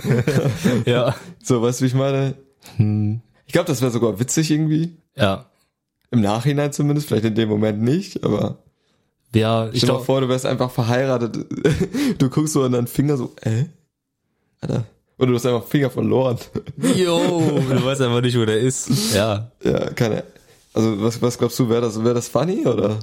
[0.86, 2.34] ja, So, weißt du, wie ich meine?
[2.76, 4.96] hm, Ich glaube, das wäre sogar witzig irgendwie.
[5.16, 5.46] ja.
[6.10, 8.58] Im Nachhinein zumindest, vielleicht in dem Moment nicht, aber
[9.34, 11.36] Ja, ich stell dir vor, du wärst einfach verheiratet.
[12.18, 13.64] Du guckst so an deinen Finger so, äh?
[14.60, 14.84] Alter.
[15.18, 16.38] Oder du hast einfach Finger verloren.
[16.96, 17.18] yo,
[17.68, 19.12] du weißt einfach nicht, wo der ist.
[19.14, 20.22] Ja, Ja, keine.
[20.72, 22.96] Also, was, was glaubst du, wäre das, wäre das funny, oder?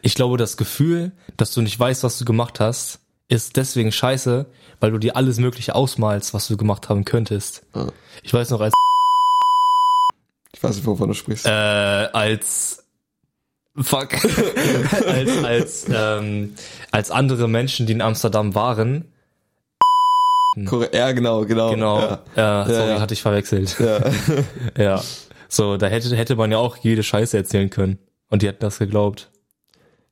[0.00, 4.46] Ich glaube, das Gefühl, dass du nicht weißt, was du gemacht hast, ist deswegen scheiße,
[4.80, 7.62] weil du dir alles Mögliche ausmalst, was du gemacht haben könntest.
[7.74, 7.86] Ja.
[8.22, 8.72] Ich weiß noch, als,
[10.54, 11.46] Ich weiß nicht, wovon du sprichst.
[11.46, 12.84] äh, als,
[13.76, 14.10] fuck,
[15.06, 16.54] als, als, ähm,
[16.90, 19.08] als andere Menschen, die in Amsterdam waren,
[20.92, 21.70] ja, genau, genau.
[21.70, 22.62] genau, Ja.
[22.66, 23.00] äh, sorry, ja.
[23.00, 23.78] hatte ich verwechselt.
[23.78, 24.00] ja.
[24.76, 25.02] Ja.
[25.48, 27.98] So, da hätte, hätte man ja auch jede Scheiße erzählen können.
[28.28, 29.30] Und die hätten das geglaubt.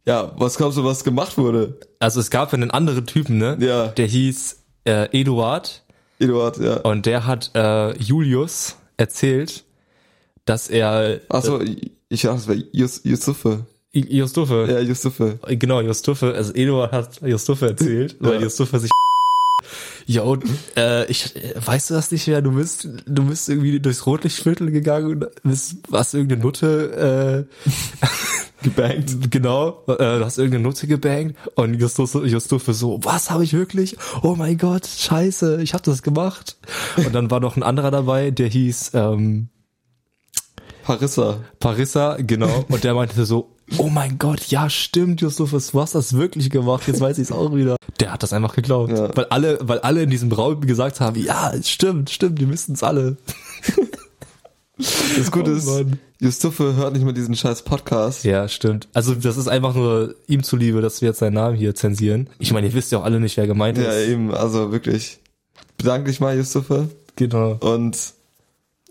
[0.06, 1.78] Ja, was glaubst du, was gemacht wurde?
[1.98, 3.56] Also es gab einen anderen Typen, ne?
[3.60, 3.88] Ja.
[3.88, 5.82] Der hieß äh, Eduard
[6.18, 6.76] Eduard, ja.
[6.80, 9.64] und der hat äh, Julius erzählt,
[10.44, 11.60] dass er Achso,
[12.08, 13.66] ich dachte, es wäre Jus, Yusufe.
[13.94, 15.38] I- Justufe, Ja, Yusufe.
[15.58, 18.40] genau, Justufe, also Eduard hat Justufe erzählt, weil Ja.
[18.42, 18.90] Justufe sich
[20.10, 20.36] Jo,
[20.76, 22.42] äh, ich, weißt du das nicht mehr?
[22.42, 27.70] Du bist, du bist irgendwie durchs Rotlichtviertel gegangen und bist, hast irgendeine Nutte, äh,
[28.64, 29.30] gebankt.
[29.30, 33.98] Genau, äh, du hast irgendeine Nutte gebankt und Justus, Justufe so, was habe ich wirklich?
[34.22, 36.56] Oh mein Gott, scheiße, ich habe das gemacht.
[36.96, 39.48] Und dann war noch ein anderer dabei, der hieß, ähm,
[40.84, 41.38] Parissa.
[41.58, 42.64] Parissa, genau.
[42.68, 46.86] Und der meinte so, oh mein Gott, ja stimmt, Justus, du hast das wirklich gemacht,
[46.88, 47.76] jetzt weiß ich es auch wieder.
[48.00, 48.90] Der hat das einfach geglaubt.
[48.92, 49.14] Ja.
[49.16, 52.74] Weil alle, weil alle in diesem Raum gesagt haben, ja, es stimmt, stimmt, die wissen
[52.74, 53.16] es alle.
[55.16, 55.98] Das Gute Oh ist, Mann.
[56.20, 58.24] Justufe hört nicht mehr diesen scheiß Podcast.
[58.24, 58.88] Ja, stimmt.
[58.94, 62.28] Also das ist einfach nur ihm zuliebe, dass wir jetzt seinen Namen hier zensieren.
[62.38, 64.08] Ich meine, ihr wisst ja auch alle nicht, wer gemeint Ja, ist.
[64.08, 65.18] eben, also wirklich.
[65.76, 66.88] Bedanke dich mal, Justufe.
[67.16, 67.58] Genau.
[67.60, 67.96] Und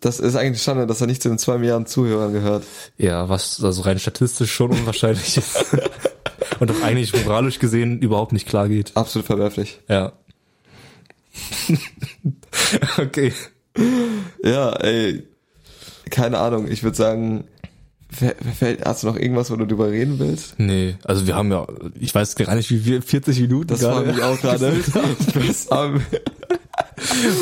[0.01, 2.63] das ist eigentlich Schande, dass er nicht zu den zwei Milliarden Zuhörern gehört.
[2.97, 5.65] Ja, was also rein statistisch schon unwahrscheinlich ist.
[6.59, 8.95] Und auch eigentlich moralisch gesehen überhaupt nicht klar geht.
[8.95, 9.79] Absolut verwerflich.
[9.87, 10.13] Ja.
[12.97, 13.33] okay.
[14.43, 15.27] Ja, ey.
[16.09, 17.45] Keine Ahnung, ich würde sagen,
[18.11, 20.55] fällt, hast du noch irgendwas, wo du drüber reden willst?
[20.57, 21.67] Nee, also wir haben ja,
[21.99, 24.73] ich weiß gar nicht, wie wir, 40 Minuten Das war mich auch gerade.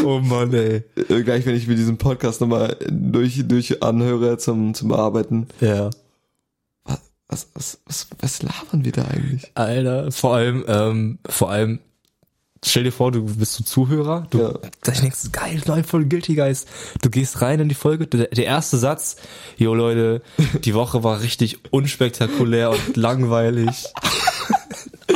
[0.03, 0.83] Oh Mann, ey.
[1.09, 5.47] Äh, Gleich, wenn ich mir diesen Podcast nochmal durch, durch anhöre zum, zum Arbeiten.
[5.61, 5.89] Ja.
[7.29, 9.51] Was, was, was, was labern wir da eigentlich?
[9.55, 11.79] Alter, vor allem, ähm, vor allem,
[12.65, 14.53] stell dir vor, du bist so Zuhörer, du Ja.
[14.93, 16.65] ich denkst, geil, neue Folge Guilty Guys.
[17.01, 19.17] Du gehst rein in die Folge, der, der erste Satz,
[19.57, 20.21] jo Leute,
[20.63, 23.87] die Woche war richtig unspektakulär und langweilig.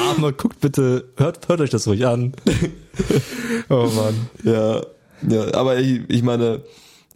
[0.10, 2.34] Aber guckt bitte, hört, hört euch das ruhig an.
[3.70, 4.30] oh Mann.
[4.44, 4.82] Ja,
[5.30, 6.64] ja, aber ich, ich meine,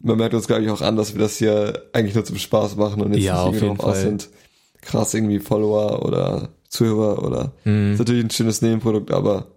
[0.01, 2.75] man merkt uns, glaube ich, auch an, dass wir das hier eigentlich nur zum Spaß
[2.75, 4.29] machen und jetzt Ja, nicht irgendwie drauf aus sind,
[4.81, 7.93] krass irgendwie Follower oder Zuhörer oder Mhm.
[7.93, 9.47] ist natürlich ein schönes Nebenprodukt, aber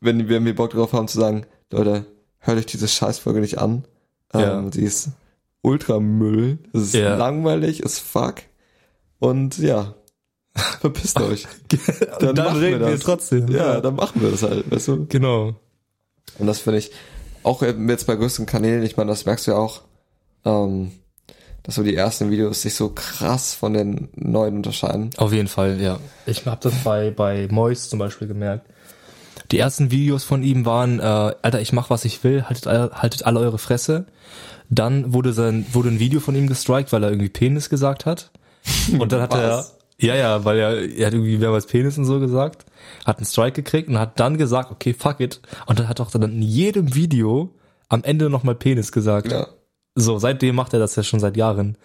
[0.00, 2.06] wenn, wenn wir Bock drauf haben zu sagen, Leute,
[2.38, 3.84] hört euch diese Scheißfolge nicht an,
[4.32, 4.58] Ja.
[4.58, 5.10] ähm, sie ist
[5.62, 7.16] Ultramüll, es ist Ja.
[7.16, 8.36] langweilig, ist fuck
[9.18, 9.94] und ja,
[10.80, 11.46] verpisst euch.
[12.20, 13.00] Dann, dann machen reden wir, das.
[13.00, 13.48] trotzdem.
[13.48, 15.06] Ja, dann machen wir das halt, weißt du?
[15.08, 15.54] Genau.
[16.38, 16.90] Und das finde ich
[17.42, 19.82] auch jetzt bei größeren Kanälen, ich meine, das merkst du ja auch,
[20.44, 20.90] ähm,
[21.62, 25.10] dass so die ersten Videos sich so krass von den neuen unterscheiden.
[25.16, 25.98] Auf jeden Fall, ja.
[26.26, 28.66] Ich habe das bei, bei Mois zum Beispiel gemerkt.
[29.50, 32.90] Die ersten Videos von ihm waren, äh, Alter, ich mach was ich will, haltet, alle-
[32.94, 34.06] haltet alle eure Fresse.
[34.70, 38.30] Dann wurde sein, wurde ein Video von ihm gestrikt, weil er irgendwie Penis gesagt hat.
[38.98, 39.77] Und dann hat Was?
[40.00, 42.64] Ja, ja, weil er, er hat irgendwie mehrmals Penis und so gesagt,
[43.04, 45.40] hat einen Strike gekriegt und hat dann gesagt, okay, fuck it.
[45.66, 47.50] Und dann hat auch dann in jedem Video
[47.88, 49.32] am Ende nochmal Penis gesagt.
[49.32, 49.48] Ja.
[49.94, 51.76] So, seitdem macht er das ja schon seit Jahren.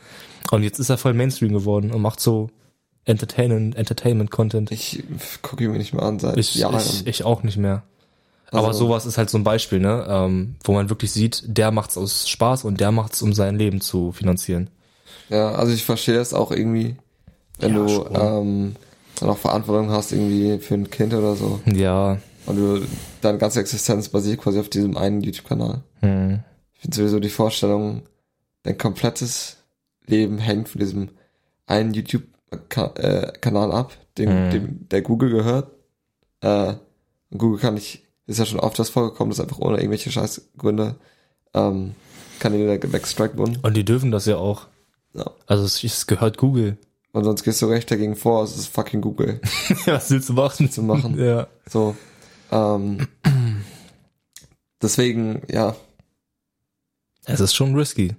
[0.51, 2.49] Und jetzt ist er voll Mainstream geworden und macht so
[3.05, 4.71] Entertainment, Entertainment-Content.
[4.71, 5.03] Ich
[5.41, 6.77] gucke ihn mir nicht mehr an seit Ich, Jahren.
[6.79, 7.83] ich, ich auch nicht mehr.
[8.51, 10.05] Aber Also- sowas ist halt so ein Beispiel, ne?
[10.07, 13.81] Ähm, wo man wirklich sieht, der macht's aus Spaß und der macht's, um sein Leben
[13.81, 14.69] zu finanzieren.
[15.29, 16.95] ja, also ich verstehe es auch irgendwie,
[17.63, 18.75] wenn Ja, du ähm,
[19.19, 21.59] dann auch Verantwortung hast irgendwie für ein Kind oder so.
[21.65, 22.17] Ja.
[22.45, 22.85] Und du,
[23.21, 25.81] deine ganze Existenz basiert quasi auf diesem einen YouTube-Kanal.
[26.01, 26.39] Hm.
[26.73, 28.03] Ich finde sowieso die Vorstellung,
[28.63, 29.57] dein komplettes
[30.05, 31.09] Leben hängt von diesem
[31.65, 34.51] einen YouTube-Kanal ab, dem, Mhm.
[34.51, 35.71] dem der Google gehört.
[36.41, 36.73] Äh,
[37.29, 40.95] und Google kann nicht, ist ja schon oft das vorgekommen, dass einfach ohne irgendwelche Scheißgründe
[41.53, 41.95] ähm,
[42.39, 43.57] Kanäle weggestrikt wurden.
[43.61, 44.67] Und die dürfen das ja auch.
[45.13, 45.31] Ja.
[45.47, 46.77] Also es, es gehört Google.
[47.13, 49.39] Und sonst gehst du recht dagegen vor, es ist fucking Google
[49.85, 50.69] Was willst du machen?
[50.69, 51.17] zu machen.
[51.23, 51.47] Ja.
[51.69, 51.95] So.
[52.51, 53.07] Ähm,
[54.81, 55.75] deswegen, ja,
[57.25, 58.15] Es ist schon risky.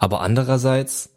[0.00, 1.10] Aber andererseits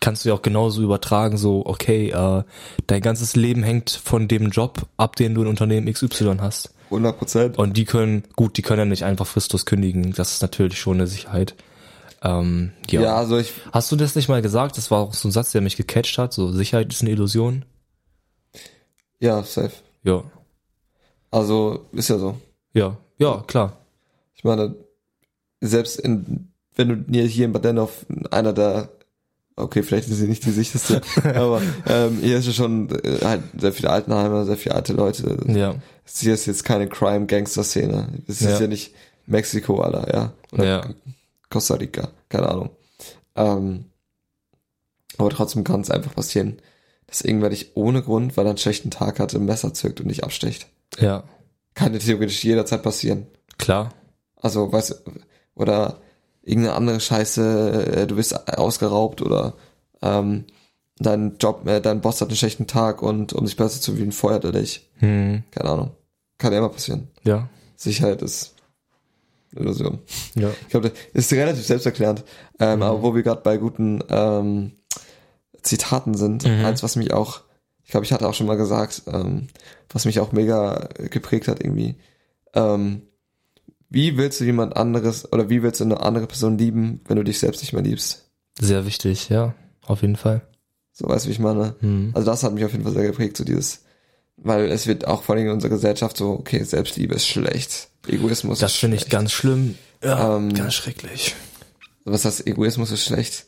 [0.00, 2.42] kannst du ja auch genauso übertragen, so, okay, äh,
[2.86, 6.74] dein ganzes Leben hängt von dem Job ab, den du in Unternehmen XY hast.
[6.86, 7.58] 100 Prozent.
[7.58, 10.12] Und die können, gut, die können ja nicht einfach fristlos kündigen.
[10.14, 11.54] Das ist natürlich schon eine Sicherheit.
[12.22, 13.00] Ähm, ja.
[13.02, 14.76] Ja, also ich, Hast du das nicht mal gesagt?
[14.78, 16.32] Das war auch so ein Satz, der mich gecatcht hat.
[16.32, 17.64] So, Sicherheit ist eine Illusion.
[19.20, 19.72] ja, safe.
[20.04, 20.22] Ja.
[21.30, 22.38] Also, ist ja so.
[22.74, 22.96] Ja.
[23.18, 23.78] Ja, klar.
[24.34, 24.74] Ich meine,
[25.60, 28.88] selbst in, wenn du hier in Badenov einer der,
[29.56, 31.00] okay, vielleicht ist sie nicht die sicherste,
[31.34, 35.38] aber ähm, hier ist ja schon äh, halt sehr viele Altenheime, sehr viele alte Leute.
[35.46, 35.76] Ja.
[36.04, 38.08] Hier ist jetzt keine Crime-Gangster-Szene.
[38.26, 38.60] Es ist Ja.
[38.60, 38.66] ja.
[38.66, 38.92] nicht
[39.26, 40.32] Mexiko, Alter, ja.
[40.52, 40.90] Oder Ja.
[41.52, 42.70] Costa Rica, keine Ahnung.
[43.36, 43.86] Ähm,
[45.18, 46.60] aber trotzdem kann es einfach passieren,
[47.06, 50.08] dass irgendwer dich ohne Grund, weil er einen schlechten Tag hatte, ein Messer zückt und
[50.08, 50.66] dich absticht.
[50.98, 51.24] Ja.
[51.74, 53.26] Kann dir theoretisch jederzeit passieren.
[53.58, 53.92] Klar.
[54.36, 54.94] Also, weißt du,
[55.54, 56.00] oder
[56.42, 59.54] irgendeine andere Scheiße, äh, du bist ausgeraubt oder
[60.00, 60.44] ähm,
[60.98, 64.12] dein Job, äh, dein Boss hat einen schlechten Tag und um sich besser zu fühlen,
[64.12, 64.90] feuert er dich.
[64.98, 65.44] Hm.
[65.50, 65.90] Keine Ahnung.
[66.38, 67.08] Kann ja immer passieren.
[67.24, 67.48] Ja.
[67.76, 68.54] Sicherheit ist
[69.54, 69.98] eine Illusion.
[70.34, 70.50] Ja.
[70.62, 72.24] Ich glaube, das ist relativ selbsterklärend.
[72.58, 72.82] Ähm, Mhm.
[72.82, 74.72] Aber wo wir gerade bei guten ähm,
[75.62, 76.64] Zitaten sind, Mhm.
[76.64, 77.40] eins, was mich auch,
[77.84, 79.48] ich glaube, ich hatte auch schon mal gesagt, ähm,
[79.90, 81.96] was mich auch mega geprägt hat irgendwie.
[82.54, 83.02] Ähm,
[83.90, 87.24] wie willst du jemand anderes oder wie willst du eine andere Person lieben, wenn du
[87.24, 88.30] dich selbst nicht mehr liebst?
[88.58, 89.54] Sehr wichtig, ja,
[89.86, 90.42] auf jeden Fall.
[90.92, 91.74] So weißt du, wie ich meine?
[91.80, 92.10] Hm.
[92.14, 93.84] Also das hat mich auf jeden Fall sehr geprägt, so dieses,
[94.36, 98.58] weil es wird auch vor allem in unserer Gesellschaft so, okay, Selbstliebe ist schlecht, Egoismus
[98.58, 99.76] Das finde ich ganz schlimm.
[100.02, 101.34] Ja, Ähm, ganz schrecklich.
[102.04, 103.46] Was heißt Egoismus ist schlecht?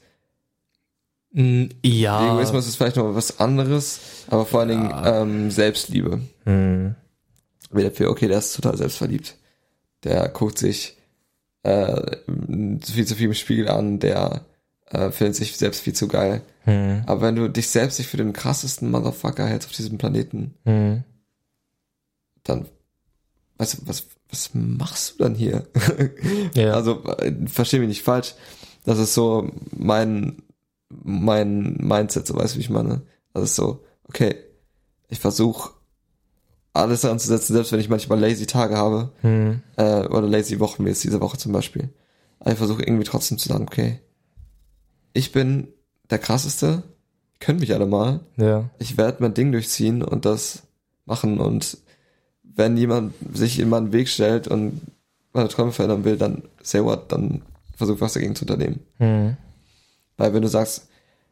[1.33, 2.33] Ja.
[2.35, 3.99] Egoismus ist vielleicht noch was anderes,
[4.29, 6.21] aber vor allen Dingen ähm, Selbstliebe.
[6.45, 6.95] Hm.
[7.73, 9.37] Okay, der ist total selbstverliebt.
[10.05, 10.97] Der guckt sich
[11.65, 12.19] äh,
[12.87, 14.45] viel zu viel im Spiegel an, der
[14.91, 16.43] äh, findet sich selbst viel zu geil.
[16.65, 17.03] Hm.
[17.07, 21.03] Aber wenn du dich selbst nicht für den krassesten Motherfucker hältst auf diesem Planeten, Hm.
[22.45, 22.67] dann,
[23.59, 25.67] weißt du, was, was machst du dann hier?
[26.55, 26.73] Ja.
[26.75, 28.35] Also, äh, versteh mich nicht falsch.
[28.85, 30.43] Das ist so mein,
[30.91, 33.03] mein Mindset, so weißt du, wie ich meine.
[33.33, 34.37] Das ist so, okay,
[35.09, 35.71] ich versuche
[36.73, 39.63] alles daran zu setzen, selbst wenn ich manchmal lazy Tage habe, Hm.
[39.77, 41.89] äh, oder lazy Wochen, wie jetzt diese Woche zum Beispiel.
[42.41, 44.01] Aber ich versuche irgendwie trotzdem zu sagen, okay,
[45.13, 45.69] ich bin
[46.11, 46.83] der krasseste,
[47.41, 48.71] können mich alle mal, Ja.
[48.79, 50.65] ich werde mein Ding durchziehen und das
[51.07, 51.79] machen und
[52.57, 54.81] wenn jemand sich in meinen Weg stellt und
[55.33, 57.43] meine Träume verändern will, dann say what, dann
[57.77, 58.81] versuch was dagegen zu unternehmen.
[58.99, 59.37] Hm.
[60.17, 60.87] Weil wenn du sagst,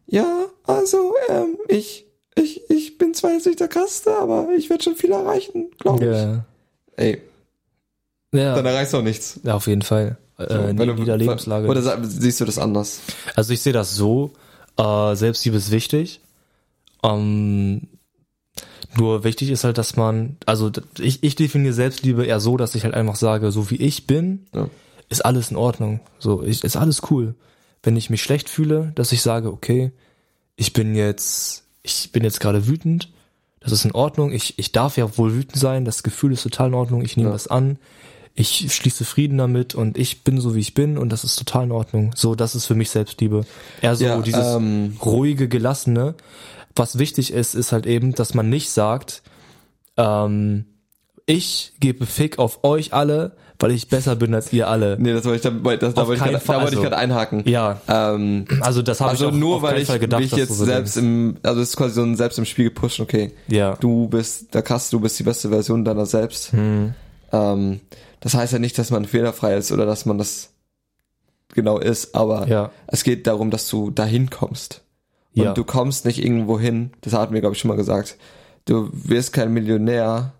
[0.06, 4.82] ja, also, ähm, ich, ich, ich bin zwar jetzt nicht der Krasseste, aber ich werde
[4.82, 6.34] schon viel erreichen, glaube Ja.
[6.34, 6.40] ich.
[6.96, 7.22] Ey,
[8.32, 8.54] Ja.
[8.56, 9.38] dann erreichst du auch nichts.
[9.44, 10.16] ja, auf jeden Fall.
[10.38, 11.68] So, Äh, in jeder Lebenslage.
[11.68, 13.00] Oder siehst du das anders?
[13.36, 14.32] Also ich sehe das so,
[14.76, 16.20] äh, Selbstliebe ist wichtig.
[17.04, 17.82] Ähm,
[18.96, 22.84] nur wichtig ist halt, dass man, also ich, ich definiere Selbstliebe eher so, dass ich
[22.84, 24.68] halt einfach sage, so wie ich bin, Ja.
[25.08, 26.00] ist alles in Ordnung.
[26.18, 27.34] So, ich, ist alles cool.
[27.82, 29.92] Wenn ich mich schlecht fühle, dass ich sage, okay,
[30.56, 33.08] ich bin jetzt, ich bin jetzt gerade wütend,
[33.60, 36.68] das ist in Ordnung, ich, ich darf ja wohl wütend sein, das Gefühl ist total
[36.68, 37.32] in Ordnung, ich nehme Ja.
[37.32, 37.78] das an,
[38.34, 41.64] ich schließe Frieden damit und ich bin so wie ich bin und das ist total
[41.64, 42.12] in Ordnung.
[42.14, 43.44] So, das ist für mich Selbstliebe.
[43.82, 46.14] Eher so Ja, dieses ähm, ruhige, gelassene.
[46.74, 49.22] Was wichtig ist, ist halt eben, dass man nicht sagt,
[49.96, 50.64] ähm,
[51.26, 54.96] ich gebe Fick auf euch alle, weil ich besser bin als ihr alle.
[54.98, 57.42] Nee, das wollte ich, da, das, wollte ich Fall, da wollte ich also- gerade einhaken.
[57.48, 60.32] Ja, Ähm, also das habe also ich auch nur auf weil ich Fall gedacht, mich
[60.32, 61.06] jetzt so selbst denkst.
[61.08, 63.76] im, also es ist quasi so ein selbst im Spiegel pushen, okay, Ja.
[63.76, 66.52] du bist der krass, du bist die beste Version deiner selbst.
[66.52, 66.94] Hm.
[67.30, 67.80] Ähm,
[68.20, 70.50] das heißt ja nicht, dass man fehlerfrei ist oder dass man das
[71.54, 72.70] genau ist, aber Ja.
[72.88, 74.81] es geht darum, dass du dahin kommst.
[75.34, 75.52] Und Ja.
[75.54, 78.16] du kommst nicht irgendwo hin, das hatten wir, glaube ich, schon mal gesagt.
[78.66, 80.32] Du wirst kein Millionär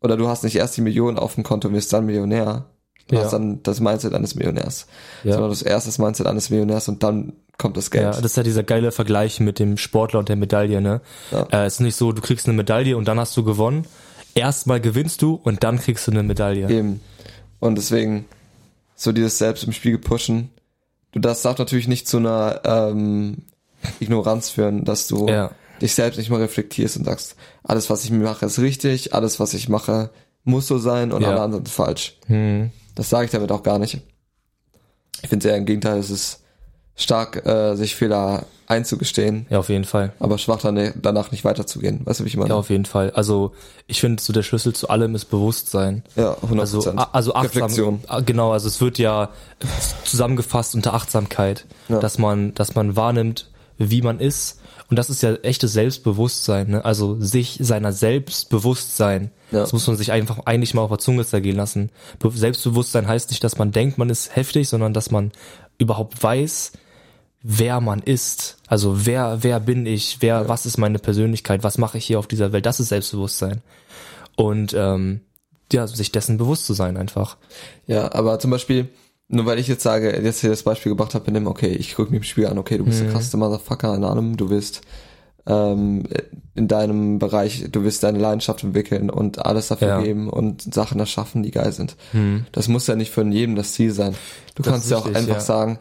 [0.00, 2.66] oder du hast nicht erst die Millionen auf dem Konto und wirst dann Millionär.
[3.08, 3.22] Du Ja.
[3.24, 4.86] hast dann das Mindset eines Millionärs.
[5.24, 5.32] Ja.
[5.32, 8.04] Sondern das erste das Mindset eines Millionärs und dann kommt das Geld.
[8.04, 11.00] Ja, das ist ja dieser geile Vergleich mit dem Sportler und der Medaille, ne?
[11.30, 11.42] Ja.
[11.52, 13.86] Äh, es ist nicht so, du kriegst eine Medaille und dann hast du gewonnen.
[14.34, 16.68] Erstmal gewinnst du und dann kriegst du eine Medaille.
[16.70, 17.00] Eben.
[17.60, 18.24] Und deswegen,
[18.96, 20.50] so dieses Selbst im Spiegel pushen.
[21.12, 23.42] Du, das darf natürlich nicht zu einer ähm,
[24.00, 25.50] Ignoranz führen, dass du Ja.
[25.82, 29.40] dich selbst nicht mal reflektierst und sagst, alles, was ich mir mache, ist richtig, alles,
[29.40, 30.10] was ich mache,
[30.44, 31.28] muss so sein und Ja.
[31.30, 32.16] alle anderen sind falsch.
[32.26, 32.70] Hm.
[32.94, 34.00] Das sage ich damit auch gar nicht.
[35.22, 36.40] Ich finde eher im Gegenteil, es ist
[36.96, 40.12] stark, äh, sich Fehler einzugestehen, Ja, auf jeden Fall.
[40.20, 42.00] aber schwach dann, danach nicht weiterzugehen.
[42.04, 42.50] Weißt du, wie ich meine?
[42.50, 43.10] Ja, auf jeden Fall.
[43.10, 43.52] Also
[43.86, 46.02] ich finde, so der Schlüssel zu allem ist Bewusstsein.
[46.16, 46.60] Ja, 100%.
[46.60, 48.00] Also, also achtsam, Reflexion.
[48.06, 49.30] Ah, Genau, also es wird ja
[50.04, 51.98] zusammengefasst unter Achtsamkeit, Ja.
[52.00, 54.60] dass man, dass man wahrnimmt, wie man ist.
[54.90, 56.84] Und das ist ja echtes Selbstbewusstsein, ne?
[56.84, 59.30] Also sich seiner Selbstbewusstsein.
[59.50, 59.60] Ja.
[59.60, 61.90] Das muss man sich einfach eigentlich mal auf der Zunge zergehen lassen.
[62.18, 65.32] Be Selbstbewusstsein heißt nicht, dass man denkt, man ist heftig, sondern dass man
[65.78, 66.72] überhaupt weiß,
[67.42, 68.58] wer man ist.
[68.66, 70.18] Also wer, wer bin ich?
[70.20, 71.62] Wer, was ist meine Persönlichkeit?
[71.62, 72.66] Was mache ich hier auf dieser Welt?
[72.66, 73.62] Das ist Selbstbewusstsein.
[74.36, 75.20] Und ähm,
[75.72, 77.36] ja, sich dessen bewusst zu sein einfach.
[77.86, 78.88] Ja, aber zum Beispiel,
[79.28, 81.94] nur weil ich jetzt sage, jetzt hier das Beispiel gebracht habe, in dem, okay, ich
[81.94, 84.82] gucke mir im Spiel an, okay, du bist der krasseste Motherfucker in allem, du willst
[85.46, 86.04] ähm,
[86.54, 90.00] in deinem Bereich, du willst deine Leidenschaft entwickeln und alles dafür Ja.
[90.02, 91.96] geben und Sachen erschaffen, die geil sind.
[92.52, 94.14] Das muss ja nicht von jedem das Ziel sein.
[94.54, 95.40] Du Das kannst ja auch einfach ja.
[95.40, 95.78] sagen,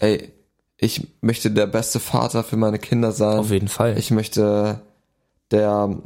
[0.00, 0.28] ey,
[0.76, 3.38] ich möchte der beste Vater für meine Kinder sein.
[3.38, 3.98] Auf jeden Fall.
[3.98, 4.80] Ich möchte
[5.50, 5.96] der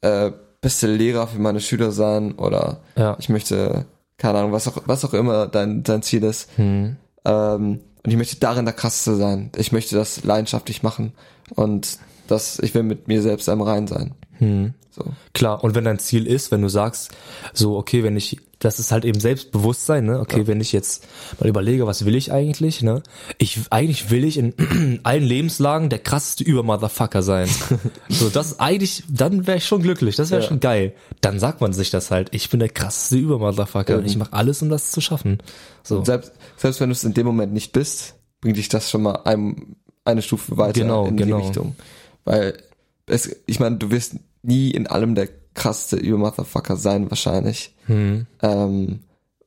[0.00, 3.16] äh, beste Lehrer für meine Schüler sein oder Ja.
[3.20, 3.84] ich möchte,
[4.18, 6.50] keine Ahnung, was auch, was auch immer dein, dein Ziel ist.
[6.56, 6.96] Hm.
[7.24, 9.50] Ähm, und ich möchte darin der krasseste sein.
[9.56, 11.12] Ich möchte das leidenschaftlich machen
[11.54, 14.14] und das, ich will mit mir selbst am Rein sein.
[14.38, 14.74] Hm.
[14.90, 15.04] So.
[15.32, 17.10] Klar, und wenn dein Ziel ist, wenn du sagst,
[17.52, 20.18] so, okay, wenn ich, das ist halt eben Selbstbewusstsein, ne?
[20.18, 21.06] Okay, wenn ich jetzt
[21.38, 23.02] mal überlege, was will ich eigentlich, ne?
[23.38, 27.48] Ich, eigentlich will ich in allen Lebenslagen der krasseste Übermotherfucker sein.
[28.08, 30.48] so, das eigentlich, dann wäre ich schon glücklich, das wäre Ja.
[30.48, 30.94] schon geil.
[31.20, 34.08] Dann sagt man sich das halt, ich bin der krasseste Übermotherfucker und Eben.
[34.08, 35.38] ich mache alles, um das zu schaffen.
[35.84, 36.04] So.
[36.04, 39.20] Selbst, selbst wenn du es in dem Moment nicht bist, bringt dich das schon mal
[39.24, 41.38] ein, eine Stufe weiter Genau, in genau.
[41.38, 41.76] die Richtung.
[42.24, 42.58] Weil
[43.06, 47.74] es, ich meine, du wirst nie in allem der krasseste Über-Motherfucker sein, wahrscheinlich.
[47.86, 48.26] Hm.
[48.42, 49.00] Ähm,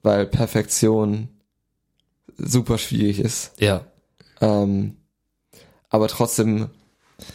[0.04, 1.30] weil Perfektion
[2.38, 3.54] super schwierig ist.
[3.60, 3.86] Ja.
[4.42, 4.98] Ähm,
[5.90, 6.70] aber trotzdem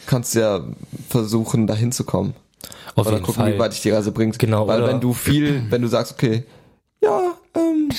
[0.07, 0.67] kannst du ja
[1.09, 2.35] versuchen, dahin zu kommen.
[2.97, 3.59] Auf oder gucken, wie Fall.
[3.59, 4.39] weit dich die Reise bringt.
[4.39, 6.45] Genau, Weil oder- wenn du viel, wenn du sagst, okay,
[7.03, 7.91] ja, ähm,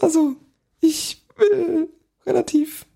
[0.00, 0.34] also
[0.80, 1.88] ich will
[2.26, 2.86] relativ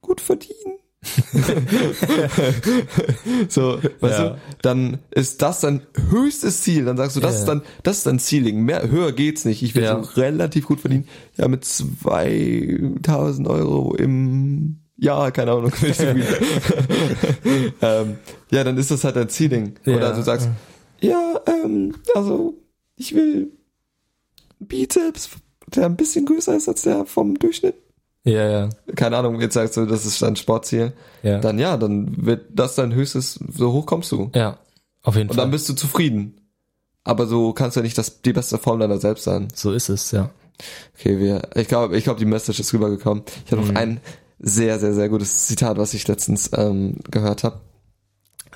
[0.00, 0.78] gut verdienen.
[3.48, 4.28] so, weißt Ja.
[4.30, 6.84] du, dann ist das dein höchstes Ziel.
[6.84, 7.38] Dann sagst du, das Ja.
[7.40, 8.62] ist dann, das ist dein Ceiling.
[8.62, 9.62] Mehr, höher geht's nicht.
[9.62, 10.02] Ich will Ja.
[10.02, 11.06] so relativ gut verdienen.
[11.36, 15.72] Ja, mit 2000 Euro im Jahr, keine Ahnung,
[17.82, 18.16] ähm,
[18.50, 19.74] ja, dann ist das halt dein Ceiling.
[19.86, 20.48] Oder du sagst,
[21.00, 22.54] ja, ähm, also
[22.96, 23.52] ich will
[24.58, 25.30] Bizeps,
[25.68, 27.76] der ein bisschen größer ist als der vom Durchschnitt.
[28.24, 28.68] Ja, ja.
[28.96, 30.92] Keine Ahnung, jetzt sagst du, das ist dein Sportziel.
[31.22, 31.38] Ja.
[31.38, 34.30] Dann ja, dann wird das dein höchstes, so hoch kommst du.
[34.34, 34.58] ja.
[35.02, 35.44] Auf jeden Und Fall.
[35.44, 36.38] dann bist du zufrieden.
[37.04, 39.48] Aber so kannst du ja nicht das, die beste Form deiner selbst sein.
[39.54, 40.28] so ist es, ja.
[40.98, 43.22] Okay, wir, ich glaube, ich glaube, die Message ist rübergekommen.
[43.46, 44.00] Ich habe noch ein
[44.38, 47.60] sehr, sehr, sehr gutes Zitat, was ich letztens ähm, gehört habe.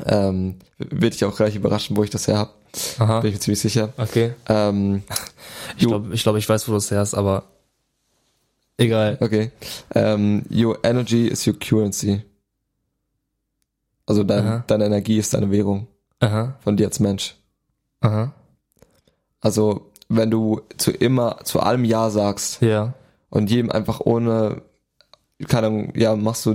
[0.04, 3.22] Ähm, wird dich auch gleich überraschen, wo ich das her habe.
[3.22, 3.94] Bin ich mir ziemlich sicher.
[3.96, 4.34] Okay.
[4.48, 5.02] Ähm,
[5.78, 7.44] Ich glaube, ich, glaub, ich weiß, wo du es her hast, aber
[8.78, 9.18] egal.
[9.20, 9.50] okay.
[9.94, 12.22] Ähm, your energy is your currency.
[14.06, 14.64] Also dein, Aha.
[14.66, 15.86] deine Energie ist deine Währung
[16.20, 16.56] Aha.
[16.60, 17.34] von dir als Mensch.
[18.00, 18.32] Aha.
[19.40, 22.92] Also wenn du zu immer, zu allem Ja sagst Ja.
[23.30, 24.62] und jedem einfach ohne,
[25.48, 26.50] keine Ahnung, ja, machst du,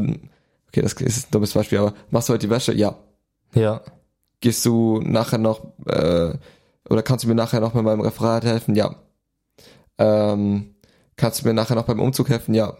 [0.68, 2.74] okay, das ist ein dummes Beispiel, aber machst du heute die Wäsche?
[2.74, 2.96] Ja.
[3.54, 3.82] Ja.
[4.42, 6.34] Gehst du nachher noch, äh,
[6.90, 8.76] oder kannst du mir nachher noch mit meinem Referat helfen?
[8.76, 8.96] Ja.
[9.98, 10.76] Ähm,
[11.20, 12.54] kannst du mir nachher noch beim Umzug helfen?
[12.56, 12.74] Ja.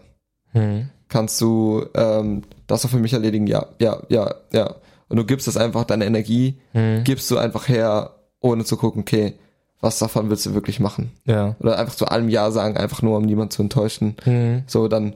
[0.52, 0.88] Hm.
[1.08, 3.46] Kannst du ähm, das auch für mich erledigen?
[3.46, 4.74] Ja, ja, ja, ja.
[5.08, 7.04] Und du gibst das einfach, deine Energie, Hm.
[7.04, 9.34] gibst du einfach her, ohne zu gucken, okay,
[9.80, 11.10] was davon willst du wirklich machen?
[11.24, 11.56] Ja.
[11.60, 14.16] Oder einfach zu allem Ja sagen, einfach nur, um niemanden zu enttäuschen.
[14.24, 14.62] Hm.
[14.66, 15.14] So, dann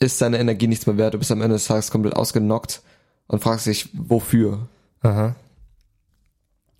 [0.00, 1.14] ist deine Energie nichts mehr wert.
[1.14, 2.82] Du bist am Ende des Tages komplett ausgenockt
[3.28, 4.68] und fragst dich, wofür?
[5.02, 5.34] Aha.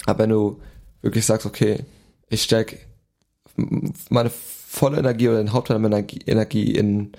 [0.06, 0.60] Aber wenn du
[1.02, 1.84] wirklich sagst, okay,
[2.28, 2.86] ich steck
[4.10, 4.30] meine
[4.70, 7.12] volle Energie oder den Hauptteil meiner Energie, in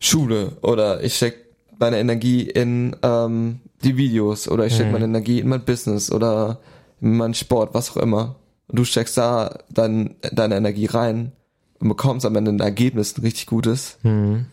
[0.00, 1.36] Schule oder ich steck
[1.78, 4.92] meine Energie in ähm, die Videos oder ich steck Mhm.
[4.92, 6.60] meine Energie in mein Business oder
[7.02, 8.36] in meinen Sport, was auch immer.
[8.68, 11.32] Und du steckst da dein, deine Energie rein
[11.80, 14.46] und bekommst am Ende ein Ergebnis, ein richtig gutes, Hm.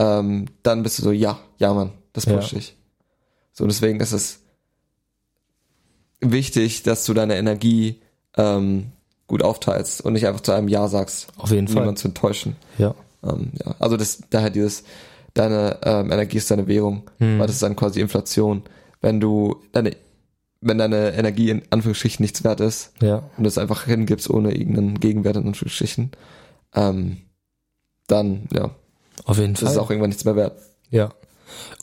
[0.00, 2.34] ähm, dann bist du so, ja, ja Mann, das Ja.
[2.34, 2.76] push ich.
[3.52, 4.40] So, deswegen ist es
[6.20, 8.00] wichtig, dass du deine Energie
[8.36, 8.92] ähm,
[9.26, 11.76] gut aufteilst und nicht einfach zu einem Ja sagst, Auf jeden Fall.
[11.76, 12.56] niemanden zu enttäuschen.
[12.78, 12.94] Ja.
[13.24, 13.74] Ähm, ja.
[13.78, 14.84] Also das, daher dieses,
[15.34, 17.38] deine ähm, Energie ist deine Währung, Hm.
[17.38, 18.62] weil das ist dann quasi Inflation.
[19.00, 19.96] Wenn du deine,
[20.60, 23.24] wenn deine Energie in Anführungsstrichen nichts wert ist Ja.
[23.36, 26.12] und das einfach hingibst ohne irgendeinen Gegenwert in Anführungsstrichen,
[26.74, 27.18] ähm,
[28.06, 28.70] dann, ja,
[29.24, 29.72] Auf jeden das Fall.
[29.72, 30.58] ist auch irgendwann nichts mehr wert.
[30.90, 31.10] Ja.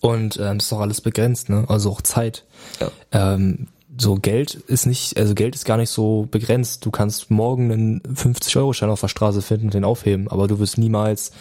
[0.02, 1.66] Und ähm, das ist auch alles begrenzt, ne?
[1.68, 2.46] Also auch Zeit.
[2.80, 2.92] Ja.
[3.12, 3.68] Ähm,
[3.98, 6.86] so Geld ist nicht, also Geld ist gar nicht so begrenzt.
[6.86, 10.78] Du kannst morgen einen 50-Euro-Schein auf der Straße finden und den aufheben, aber du wirst
[10.78, 11.32] niemals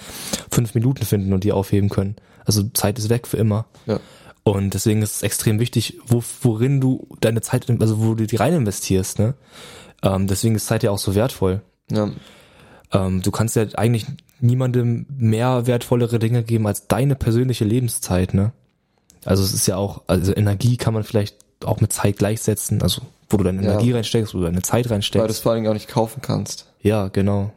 [0.50, 2.16] fünf Minuten finden und die aufheben können.
[2.44, 3.66] Also Zeit ist weg für immer.
[3.86, 4.00] Ja.
[4.44, 8.36] Und deswegen ist es extrem wichtig, wo, worin du deine Zeit, also wo du die
[8.36, 9.34] rein investierst, ne?
[10.03, 11.62] Ähm, deswegen ist Zeit ja auch so wertvoll.
[11.90, 12.11] Ja,
[12.92, 14.07] Ähm, du kannst ja eigentlich
[14.40, 18.53] niemandem mehr wertvollere Dinge geben als deine persönliche Lebenszeit, ne?
[19.24, 23.03] Also es ist ja auch, also Energie kann man vielleicht auch mit Zeit gleichsetzen, also
[23.29, 23.73] wo du deine Ja.
[23.73, 25.43] Energie reinsteckst, wo du deine Zeit weil du es reinsteckst.
[25.43, 26.67] vor allen Dingen auch nicht kaufen kannst.
[26.81, 27.53] Ja, genau.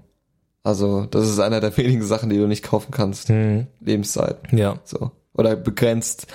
[0.64, 3.30] Also, das ist einer der wenigen Sachen, die du nicht kaufen kannst.
[3.30, 3.68] Hm.
[3.80, 4.38] Lebenszeit.
[4.52, 5.12] Ja, So.
[5.34, 6.28] Oder begrenzt.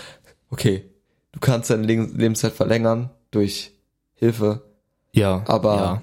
[0.50, 0.84] Okay.
[1.32, 3.72] Du kannst deine Le Lebenszeit verlängern durch
[4.14, 4.62] Hilfe.
[5.12, 6.02] ja, Aber- ja,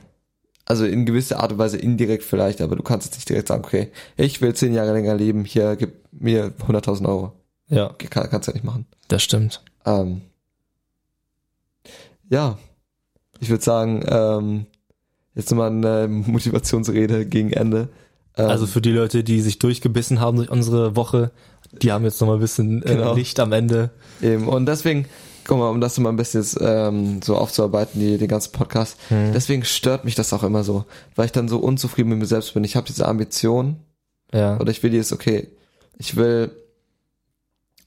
[0.65, 3.63] Also in gewisser Art und Weise indirekt vielleicht, aber du kannst jetzt nicht direkt sagen,
[3.63, 7.33] okay, ich will zehn Jahre länger leben, hier, gib mir 100.000 Euro.
[7.69, 8.85] ja, kann, kannst du ja nicht machen.
[9.09, 9.63] das stimmt.
[9.85, 10.21] Ähm,
[12.29, 12.57] ja.
[13.39, 14.65] Ich würde sagen, ähm,
[15.35, 17.89] jetzt nochmal eine Motivationsrede gegen Ende.
[18.35, 21.31] Ähm, Also für die Leute, die sich durchgebissen haben durch unsere Woche,
[21.81, 23.13] die haben jetzt noch mal ein bisschen äh, Genau.
[23.13, 23.91] Licht am Ende.
[24.21, 24.47] Eben.
[24.47, 25.05] Und deswegen,
[25.45, 28.97] guck mal, um das mal ein bisschen jetzt, ähm, so aufzuarbeiten, die, den ganzen Podcast,
[29.09, 29.33] Hm.
[29.33, 32.53] deswegen stört mich das auch immer so, weil ich dann so unzufrieden mit mir selbst
[32.55, 32.63] bin.
[32.63, 33.77] Ich habe diese Ambition
[34.33, 35.47] Ja, oder ich will dieses, okay,
[35.99, 36.51] ich will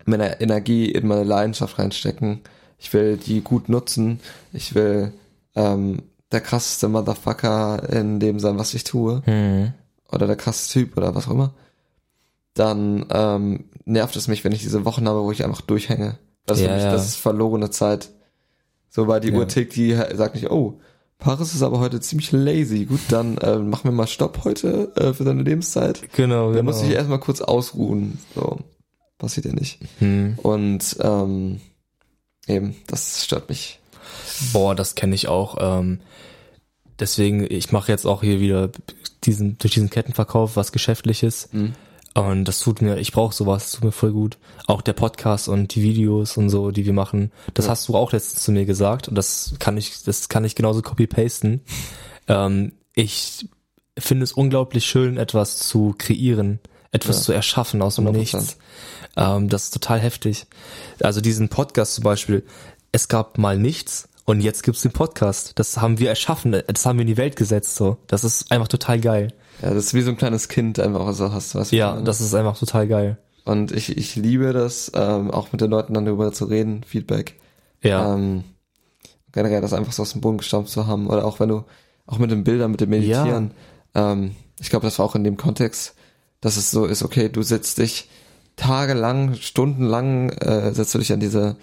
[0.07, 2.41] meine Energie in meine Leidenschaft reinstecken.
[2.81, 4.19] Ich will die gut nutzen.
[4.53, 5.13] Ich will
[5.55, 6.03] ähm,
[6.33, 9.23] der krasseste Motherfucker in dem sein, was ich tue.
[9.25, 9.73] hm.
[10.11, 11.53] Oder der krasse Typ oder was auch immer.
[12.55, 16.19] dann ähm, nervt es mich, wenn ich diese Wochen habe, wo ich einfach durchhänge.
[16.47, 16.93] Das ist, Ja, mich, ja.
[16.93, 18.11] das ist verlorene Zeit.
[18.89, 19.39] So, weil die Ja.
[19.39, 20.81] Uhr tickt, die sagt nicht, oh,
[21.19, 22.87] Paris ist aber heute ziemlich lazy.
[22.87, 26.03] Gut, dann äh, machen wir mal Stopp heute äh, für seine Lebenszeit.
[26.15, 26.73] Genau, Der genau.
[26.73, 28.19] muss sich erstmal kurz ausruhen.
[28.35, 28.59] So,
[29.19, 29.79] passiert ja nicht.
[30.01, 30.39] hm.
[30.43, 31.61] Und ähm,
[32.51, 33.79] eben, das stört mich.
[34.53, 35.57] Boah, das kenne ich auch.
[35.61, 36.01] Ähm,
[36.99, 38.71] deswegen, ich mache jetzt auch hier wieder
[39.25, 41.49] diesen durch diesen Kettenverkauf was Geschäftliches.
[41.53, 41.75] Mhm.
[42.15, 44.37] Und das tut mir, ich brauche sowas, das tut mir voll gut.
[44.67, 47.31] Auch der Podcast und die Videos und so, die wir machen.
[47.55, 47.71] Das Ja.
[47.73, 50.83] hast du auch letztens zu mir gesagt und das kann ich, das kann ich genauso
[50.83, 51.61] copy-pasten.
[52.27, 53.47] Ähm, ich
[53.99, 56.59] finde es unglaublich schön, etwas zu kreieren,
[56.91, 57.23] etwas Ja.
[57.23, 58.19] zu erschaffen aus dem 100%.
[58.19, 58.59] Nichts.
[59.21, 60.47] Ähm, das ist total heftig.
[61.03, 62.45] Also diesen Podcast zum Beispiel,
[62.93, 65.53] es gab mal nichts und jetzt gibt's den Podcast.
[65.57, 67.77] Das haben wir erschaffen, das haben wir in die Welt gesetzt.
[67.77, 69.29] So, das ist einfach total geil.
[69.63, 71.53] Ja, das ist wie so ein kleines Kind einfach, was du hast.
[71.55, 72.05] Ja, was meine?
[72.05, 73.19] das ist einfach total geil.
[73.45, 77.39] Und ich, ich liebe das, ähm, auch mit den Leuten dann darüber zu reden, Feedback.
[77.83, 78.45] Ja, Ähm,
[79.33, 81.09] generell das einfach so aus dem Boden gestampft zu haben.
[81.09, 81.65] Oder auch wenn du,
[82.07, 83.53] auch mit den Bildern, mit dem Meditieren.
[83.95, 85.95] Ähm, ich glaube, das war auch in dem Kontext,
[86.41, 88.09] dass es so ist, okay, du setzt dich
[88.61, 91.57] tagelang, stundenlang, äh, setzt du dich an diese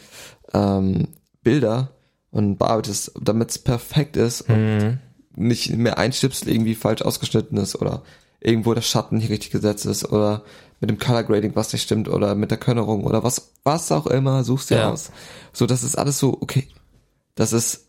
[0.53, 1.07] ähm,
[1.43, 1.89] Bilder
[2.31, 4.99] und bearbeitest, damit es perfekt ist und Mhm.
[5.35, 8.01] nicht mehr ein Schnipsel irgendwie falsch ausgeschnitten ist oder
[8.39, 10.43] irgendwo der Schatten nicht richtig gesetzt ist oder
[10.79, 14.07] mit dem Color Grading was nicht stimmt oder mit der Körnerung oder was was auch
[14.07, 14.89] immer suchst du Ja.
[14.91, 15.11] aus.
[15.53, 16.67] So, das ist alles so okay.
[17.35, 17.85] Das ist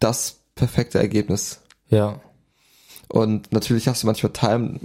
[0.00, 1.60] das perfekte Ergebnis.
[1.88, 2.20] ja.
[3.08, 4.80] Und natürlich hast du manchmal Time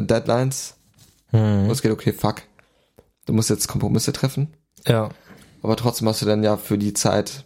[0.00, 0.74] Deadlines,
[1.30, 1.70] wo Mhm.
[1.70, 2.42] es geht, okay, fuck.
[3.28, 4.48] Du musst jetzt Kompromisse treffen,
[4.86, 5.10] Ja,
[5.62, 7.44] aber trotzdem hast du dann ja für die Zeit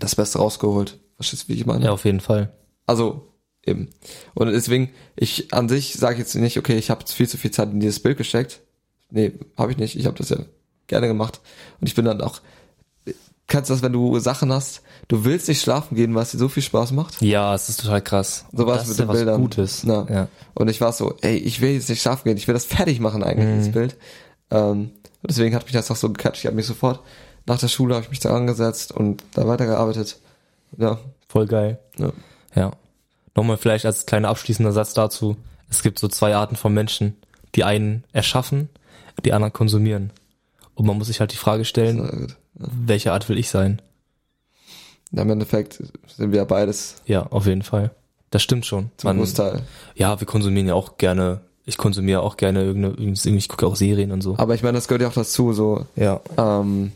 [0.00, 0.98] das Beste rausgeholt.
[1.14, 1.84] Verstehst du, wie ich meine?
[1.84, 2.52] ja, auf jeden Fall.
[2.84, 3.28] Also
[3.64, 3.90] eben.
[4.34, 7.70] Und deswegen, ich an sich sage jetzt nicht, okay, ich habe viel zu viel Zeit
[7.70, 8.60] in dieses Bild gesteckt.
[9.10, 9.94] Nee, habe ich nicht.
[9.96, 10.38] Ich habe das ja
[10.88, 11.40] gerne gemacht.
[11.80, 12.40] Und ich bin dann auch,
[13.46, 16.38] kannst du das, wenn du Sachen hast, du willst nicht schlafen gehen, weil es dir
[16.38, 17.22] so viel Spaß macht.
[17.22, 18.46] Ja, es ist total krass.
[18.52, 19.40] So was das mit ja den was Bildern.
[19.42, 19.82] Gutes.
[19.84, 20.06] Ja.
[20.10, 20.28] ja.
[20.54, 22.98] Und ich war so, ey, ich will jetzt nicht schlafen gehen, ich will das fertig
[22.98, 23.58] machen eigentlich, Mhm.
[23.58, 23.96] dieses Bild.
[24.50, 24.90] Ähm,
[25.22, 26.40] deswegen hat mich das auch so gecatcht.
[26.40, 27.00] Ich habe mich sofort,
[27.46, 30.18] nach der Schule habe ich mich da angesetzt und da weitergearbeitet.
[30.76, 30.98] Ja,
[31.28, 31.78] Voll geil.
[31.98, 32.12] ja.
[32.54, 32.72] Ja.
[33.36, 35.36] Nochmal vielleicht als kleiner abschließender Satz dazu.
[35.70, 37.16] Es gibt so zwei Arten von Menschen.
[37.54, 38.68] Die einen erschaffen,
[39.24, 40.12] die anderen konsumieren.
[40.74, 42.36] Und man muss sich halt die Frage stellen, gut.
[42.54, 43.80] welche Art will ich sein?
[45.12, 45.74] Ja, Im Endeffekt
[46.08, 47.90] sind wir ja beides Ja, auf jeden Fall.
[48.30, 48.90] Das stimmt schon.
[48.96, 49.62] zum Großteil.
[49.94, 53.76] ja, wir konsumieren ja auch gerne, ich konsumiere auch gerne irgendeine, irgendwie, ich gucke auch
[53.76, 54.36] Serien und so.
[54.38, 56.20] Aber ich meine, das gehört ja auch dazu, so, Ja.
[56.36, 56.92] ähm,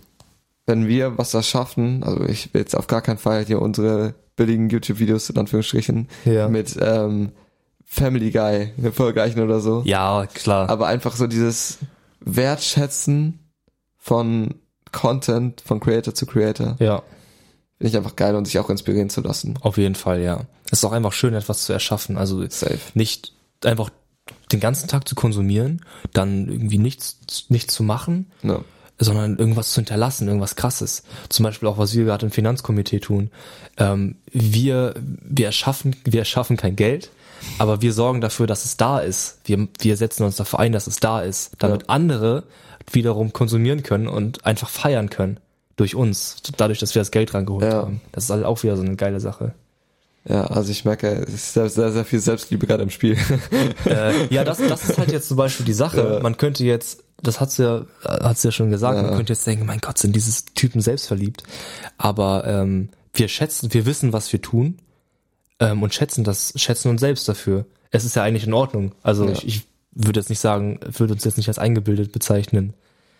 [0.66, 4.14] wenn wir was da schaffen, also ich will jetzt auf gar keinen Fall hier unsere
[4.36, 6.48] billigen YouTube-Videos in Anführungsstrichen Ja.
[6.48, 7.32] mit ähm,
[7.84, 9.82] Family Guy erfolgreichen oder so.
[9.84, 10.68] Ja, klar.
[10.70, 11.78] Aber einfach so dieses
[12.20, 13.38] Wertschätzen
[13.98, 14.54] von
[14.92, 17.02] Content von Creator zu Creator ja,
[17.78, 19.58] finde ich einfach geil und sich auch inspirieren zu lassen.
[19.60, 20.42] auf jeden Fall, ja.
[20.70, 22.16] Es ist auch einfach schön, etwas zu erschaffen.
[22.16, 22.78] Also Safe.
[22.94, 23.32] nicht
[23.64, 23.90] einfach
[24.52, 25.80] den ganzen Tag zu konsumieren,
[26.12, 27.18] dann irgendwie nichts,
[27.48, 28.60] nichts zu machen, Ja.
[28.98, 31.02] sondern irgendwas zu hinterlassen, irgendwas krasses.
[31.28, 33.30] Zum Beispiel auch, was wir gerade im Finanzkomitee tun.
[33.76, 37.10] Ähm, wir, wir erschaffen, wir erschaffen kein Geld,
[37.58, 39.38] aber wir sorgen dafür, dass es da ist.
[39.44, 41.88] Wir, wir setzen uns dafür ein, dass es da ist, damit Ja.
[41.88, 42.44] andere
[42.92, 45.40] wiederum konsumieren können und einfach feiern können.
[45.76, 47.72] Durch uns, dadurch, dass wir das Geld rangeholt Ja.
[47.82, 48.00] haben.
[48.12, 49.54] Das ist halt auch wieder so eine geile Sache.
[50.26, 53.16] Ja, also ich merke, es ist sehr, sehr, viel Selbstliebe gerade im Spiel.
[53.86, 56.00] äh, ja, das, das ist halt jetzt zum Beispiel die Sache.
[56.14, 56.20] Ja.
[56.20, 59.02] Man könnte jetzt, das hat's ja, hat's ja schon gesagt, Ja.
[59.02, 61.42] man könnte jetzt denken, mein Gott, sind dieses Typen selbst verliebt.
[61.98, 64.78] Aber ähm, wir schätzen, wir wissen, was wir tun
[65.60, 67.66] ähm, und schätzen das, schätzen uns selbst dafür.
[67.90, 68.92] Es ist ja eigentlich in Ordnung.
[69.02, 69.32] Also Ja.
[69.32, 72.72] ich, ich würde jetzt nicht sagen, würde uns jetzt nicht als eingebildet bezeichnen.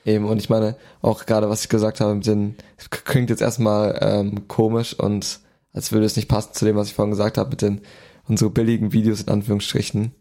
[0.06, 2.56] Eben, und ich meine, auch gerade was ich gesagt habe, mit den,
[2.90, 5.40] klingt jetzt erstmal ähm, komisch und
[5.74, 7.82] als würde es nicht passen zu dem, was ich vorhin gesagt habe, mit den
[8.26, 10.12] unsere billigen Videos in Anführungsstrichen.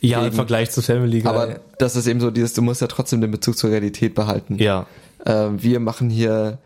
[0.00, 0.36] Ja, im Eben.
[0.36, 1.30] Vergleich zu Family Guy.
[1.30, 4.56] Aber das ist eben so dieses, du musst ja trotzdem den Bezug zur Realität behalten.
[4.58, 4.86] ja,
[5.24, 6.58] Ähm, wir machen hier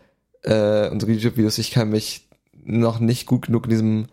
[0.43, 2.27] äh, unsere YouTube-Videos, ich kann mich
[2.63, 4.05] noch nicht gut genug in diesem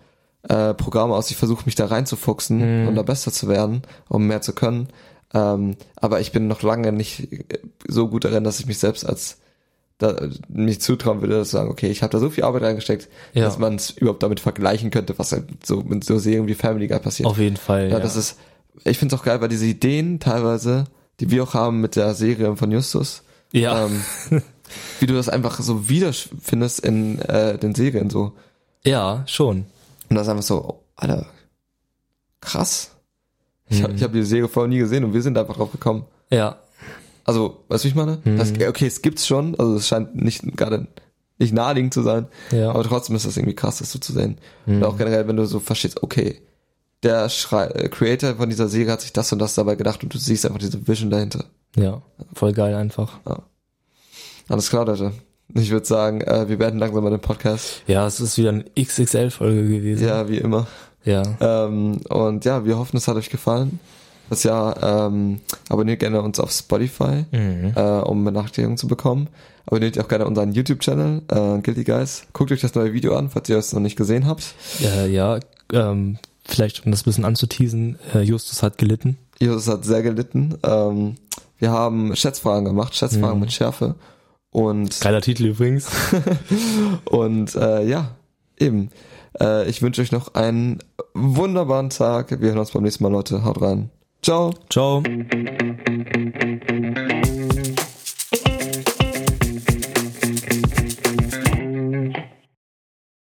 [0.48, 1.30] äh, Programm aus.
[1.30, 2.88] Ich versuche mich da reinzufuchsen Mhm.
[2.88, 4.88] und da besser zu werden, um mehr zu können.
[5.34, 9.04] Ähm, aber ich bin noch lange nicht äh, so gut darin, dass ich mich selbst
[9.06, 9.38] als
[9.99, 13.44] da, mich zutrauen würde, zu sagen, okay, ich habe da so viel Arbeit reingesteckt, Ja.
[13.44, 16.86] dass man es überhaupt damit vergleichen könnte, was halt so mit so Serien wie Family
[16.88, 17.28] Guy passiert.
[17.28, 17.90] auf jeden Fall.
[17.90, 18.38] Ja, das ist,
[18.84, 20.84] ich find's auch geil, weil diese Ideen teilweise,
[21.20, 23.22] die wir auch haben mit der Serie von Justus,
[23.53, 24.03] ja, ähm,
[25.01, 28.32] wie du das einfach so wiederfindest in äh, den Serien so.
[28.84, 29.64] ja, schon.
[30.11, 31.26] Und das ist einfach so, oh, Alter,
[32.40, 32.90] krass.
[33.68, 33.96] Ich, hab- Mhm.
[33.96, 36.05] ich habe die Serie vorher nie gesehen und wir sind einfach drauf gekommen.
[36.30, 36.57] Ja.
[37.28, 38.18] Also, weißt du, wie ich meine?
[38.24, 38.38] Mhm.
[38.38, 40.86] Das, okay, es gibt's schon, also es scheint nicht gerade
[41.38, 42.70] nicht naheliegend zu sein, Ja.
[42.70, 44.38] aber trotzdem ist das irgendwie krass, das so zu sehen.
[44.66, 44.76] Mhm.
[44.76, 46.40] Und auch generell, wenn du so verstehst, okay,
[47.02, 50.12] der Schrei äh, Creator von dieser Serie hat sich das und das dabei gedacht und
[50.12, 51.44] du siehst einfach diese Vision dahinter.
[51.76, 52.02] Ja.
[52.32, 53.20] Voll geil einfach.
[54.48, 55.12] Alles klar, Leute.
[55.54, 57.82] Ich würde sagen, äh, wir werden langsam bei dem Podcast.
[57.86, 60.06] Ja, es ist wieder eine XXL-Folge gewesen.
[60.06, 60.66] Ja, wie immer.
[61.04, 61.22] Ja.
[61.40, 63.78] Ähm, und ja, wir hoffen, es hat euch gefallen.
[64.30, 67.72] Das Jahr ähm, abonniert gerne uns auf Spotify, Mhm.
[67.74, 69.28] äh, um Benachrichtigungen zu bekommen.
[69.66, 72.22] Abonniert auch gerne unseren YouTube-Channel, äh, Guilty Guys.
[72.32, 74.54] Guckt euch das neue Video an, falls ihr es noch nicht gesehen habt.
[74.82, 75.38] Äh, ja,
[75.72, 79.18] ähm, vielleicht um das ein bisschen anzuteasen, äh, Justus hat gelitten.
[79.38, 80.56] Jesus hat sehr gelitten.
[80.62, 81.16] Ähm,
[81.58, 83.40] wir haben Schätzfragen gemacht, Schätzfragen Mhm.
[83.40, 83.94] mit Schärfe.
[84.50, 85.88] Und, Geiler Titel übrigens.
[87.04, 88.12] und äh, ja,
[88.58, 88.90] eben.
[89.38, 90.78] Äh, ich wünsche euch noch einen
[91.14, 92.40] wunderbaren Tag.
[92.40, 93.44] Wir hören uns beim nächsten Mal, Leute.
[93.44, 93.90] Haut rein.
[94.20, 94.52] Ciao.
[94.68, 95.02] Ciao.